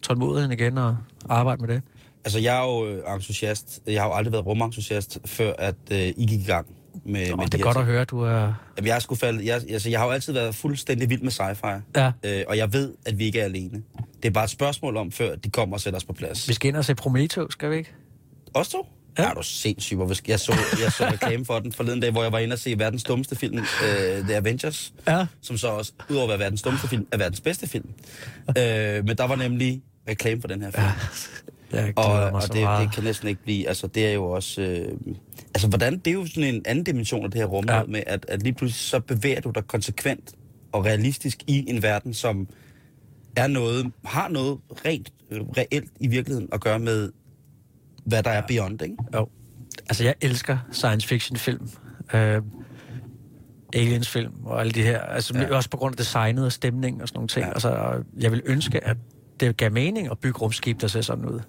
[0.03, 0.97] tålmodigheden igen og
[1.29, 1.83] arbejde med det.
[2.25, 3.81] Altså, jeg er jo øh, entusiast.
[3.87, 6.67] Jeg har jo aldrig været rumentusiast, før at øh, I gik i gang
[7.05, 7.87] med, Og med det de er godt at ting.
[7.91, 8.53] høre, at du er...
[8.77, 11.33] Jamen, jeg, er sgu faldet, jeg, altså, jeg har jo altid været fuldstændig vild med
[11.33, 11.83] sci-fi.
[11.97, 12.13] Ja.
[12.23, 13.83] Øh, og jeg ved, at vi ikke er alene.
[14.23, 16.49] Det er bare et spørgsmål om, før de kommer og sætter os på plads.
[16.49, 17.93] Vi skal ind og se Prometheus, skal vi ikke?
[18.55, 18.87] Os to?
[19.19, 19.23] Ja.
[19.23, 19.29] Ja.
[19.31, 19.99] Er du sindssyg?
[20.29, 22.79] Jeg så, jeg så reklame for den forleden dag, hvor jeg var inde og se
[22.79, 23.65] verdens dummeste film, uh,
[24.25, 24.93] The Avengers.
[25.09, 25.27] Ja.
[25.43, 27.89] Som så også, udover at være verdens dummeste film, er verdens bedste film.
[28.49, 30.87] uh, men der var nemlig reklame for den her film.
[31.73, 31.85] Ja.
[31.85, 32.87] Jeg Og, mig og det, meget.
[32.87, 34.93] det kan næsten ikke blive, altså det er jo også, øh,
[35.55, 37.77] altså hvordan, det er jo sådan en anden dimension af det her rum, Ja.
[37.77, 37.83] ja.
[37.85, 40.33] med at, at lige pludselig så bevæger du dig konsekvent
[40.73, 42.49] og realistisk i en verden, som
[43.37, 47.13] er noget, har noget rent, øh, reelt i virkeligheden at gøre med,
[48.05, 48.97] hvad der er beyond, ikke?
[49.15, 49.29] Jo.
[49.89, 51.69] Altså, jeg elsker science fiction film.
[52.15, 52.43] Øh,
[53.75, 55.01] aliens film og alle de her.
[55.01, 55.57] Altså, ja.
[55.57, 57.43] også på grund af designet og stemning og sådan nogle ting.
[57.43, 57.47] Ja.
[57.47, 57.53] Ja.
[57.53, 58.97] Altså, jeg vil ønske, at
[59.41, 61.41] det gav mening at bygge rumskib, der ser sådan ud.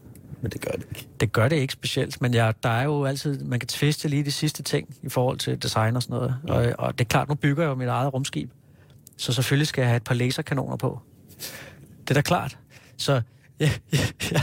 [0.42, 1.08] Men det gør det ikke.
[1.20, 4.24] Det gør det ikke specielt, men jeg, der er jo altid, man kan tviste lige
[4.24, 6.36] de sidste ting i forhold til design og sådan noget.
[6.48, 6.54] Ja.
[6.54, 8.52] Og, og det er klart, nu bygger jeg jo mit eget rumskib.
[9.18, 11.00] Så selvfølgelig skal jeg have et par laserkanoner på.
[12.02, 12.58] Det er da klart.
[12.98, 13.22] Så,
[13.60, 14.00] ja, ja,
[14.32, 14.42] ja.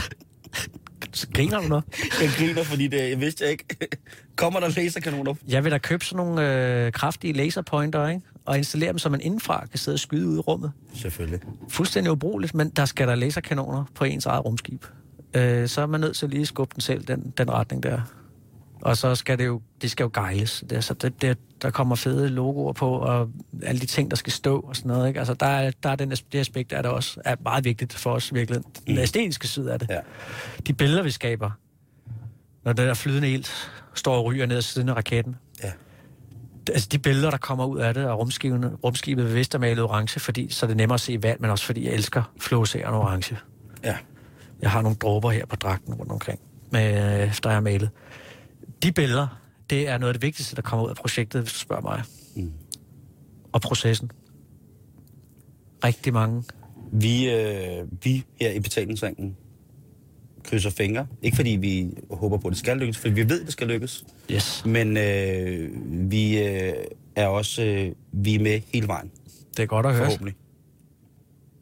[1.13, 1.83] Så griner du noget?
[2.21, 3.65] Jeg griner, fordi det jeg vidste jeg ikke.
[4.35, 5.33] Kommer der laserkanoner?
[5.47, 8.21] Jeg vil da købe sådan nogle øh, kraftige laserpointer, ikke?
[8.45, 10.71] Og installere dem, så man indenfra kan sidde og skyde ud i rummet.
[10.93, 11.39] Selvfølgelig.
[11.69, 14.85] Fuldstændig ubrugeligt, men der skal der laserkanoner på ens eget rumskib.
[15.33, 18.01] Øh, så er man nødt til lige at skubbe den selv, den, den retning der.
[18.81, 20.63] Og så skal det jo, det skal jo gejles.
[20.69, 23.29] Det, er, så det, det, der kommer fede logoer på, og
[23.63, 25.07] alle de ting, der skal stå og sådan noget.
[25.07, 25.19] Ikke?
[25.19, 27.93] Altså, der er, der er den, det aspekt, der er der også er meget vigtigt
[27.93, 28.61] for os virkelig.
[28.87, 28.99] Den Mm.
[29.01, 29.89] æstetiske side af det.
[29.89, 29.99] Ja.
[30.67, 31.51] De billeder, vi skaber,
[32.63, 35.35] når det der flydende ilt står og ryger ned ad siden af raketten.
[35.63, 35.71] Ja.
[36.71, 40.19] Altså de billeder, der kommer ud af det, og rumskibet, rumskibet bevidst er malet orange,
[40.19, 43.37] fordi så er det nemmere at se vand, men også fordi jeg elsker flåseren orange.
[43.83, 43.97] Ja.
[44.61, 46.39] Jeg har nogle dråber her på dragten rundt omkring,
[46.71, 47.89] med, øh, der er malet.
[48.83, 51.59] De billeder, det er noget af det vigtigste, der kommer ud af projektet, hvis du
[51.59, 52.01] spørger mig.
[52.35, 52.51] Mm.
[53.51, 54.11] Og processen.
[55.83, 56.43] Rigtig mange
[56.91, 59.35] Vi, øh, vi her i betalingsringen
[60.43, 61.07] krydser fingre.
[61.21, 63.67] Ikke fordi vi håber på, at det skal lykkes, for vi ved, at det skal
[63.67, 64.05] lykkes.
[64.31, 64.63] Yes.
[64.65, 65.69] Men øh,
[66.11, 66.73] vi øh,
[67.15, 69.11] er også øh, vi er med hele vejen,
[69.57, 70.05] Det er godt at høre.
[70.05, 70.35] forhåbentlig.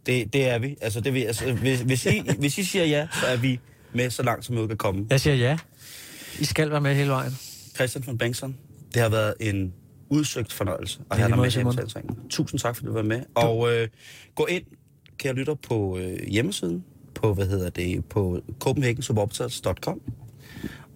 [0.05, 0.77] Det, det er vi.
[0.81, 3.59] Altså, det vil, altså, hvis, hvis, I, hvis I siger ja, så er vi
[3.93, 5.07] med så langt, som vi kan komme.
[5.09, 5.57] Jeg siger ja.
[6.39, 7.37] I skal være med hele vejen.
[7.75, 8.57] Christian von Bengtsson,
[8.93, 9.73] det har været en
[10.09, 12.29] udsøgt fornøjelse at have dig med i.
[12.29, 13.21] Tusind tak, fordi du var med.
[13.35, 13.87] Og øh,
[14.35, 14.63] gå ind,
[15.17, 16.83] kære lytter, på øh, hjemmesiden,
[17.15, 20.01] på, hvad hedder det, på copenhagensuborbitals.com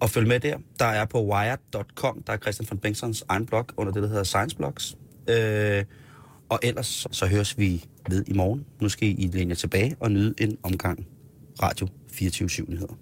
[0.00, 0.56] og følg med der.
[0.78, 4.24] Der er på wired.com, der er Christian von Bengtssons egen blog, under det, der hedder
[4.24, 4.96] Science Blogs.
[5.28, 5.84] Øh,
[6.50, 8.66] og ellers så høres vi ved i morgen.
[8.80, 11.06] Nu skal I læne tilbage og nyde en omgang
[11.62, 12.94] Radio 24 7 nyheder.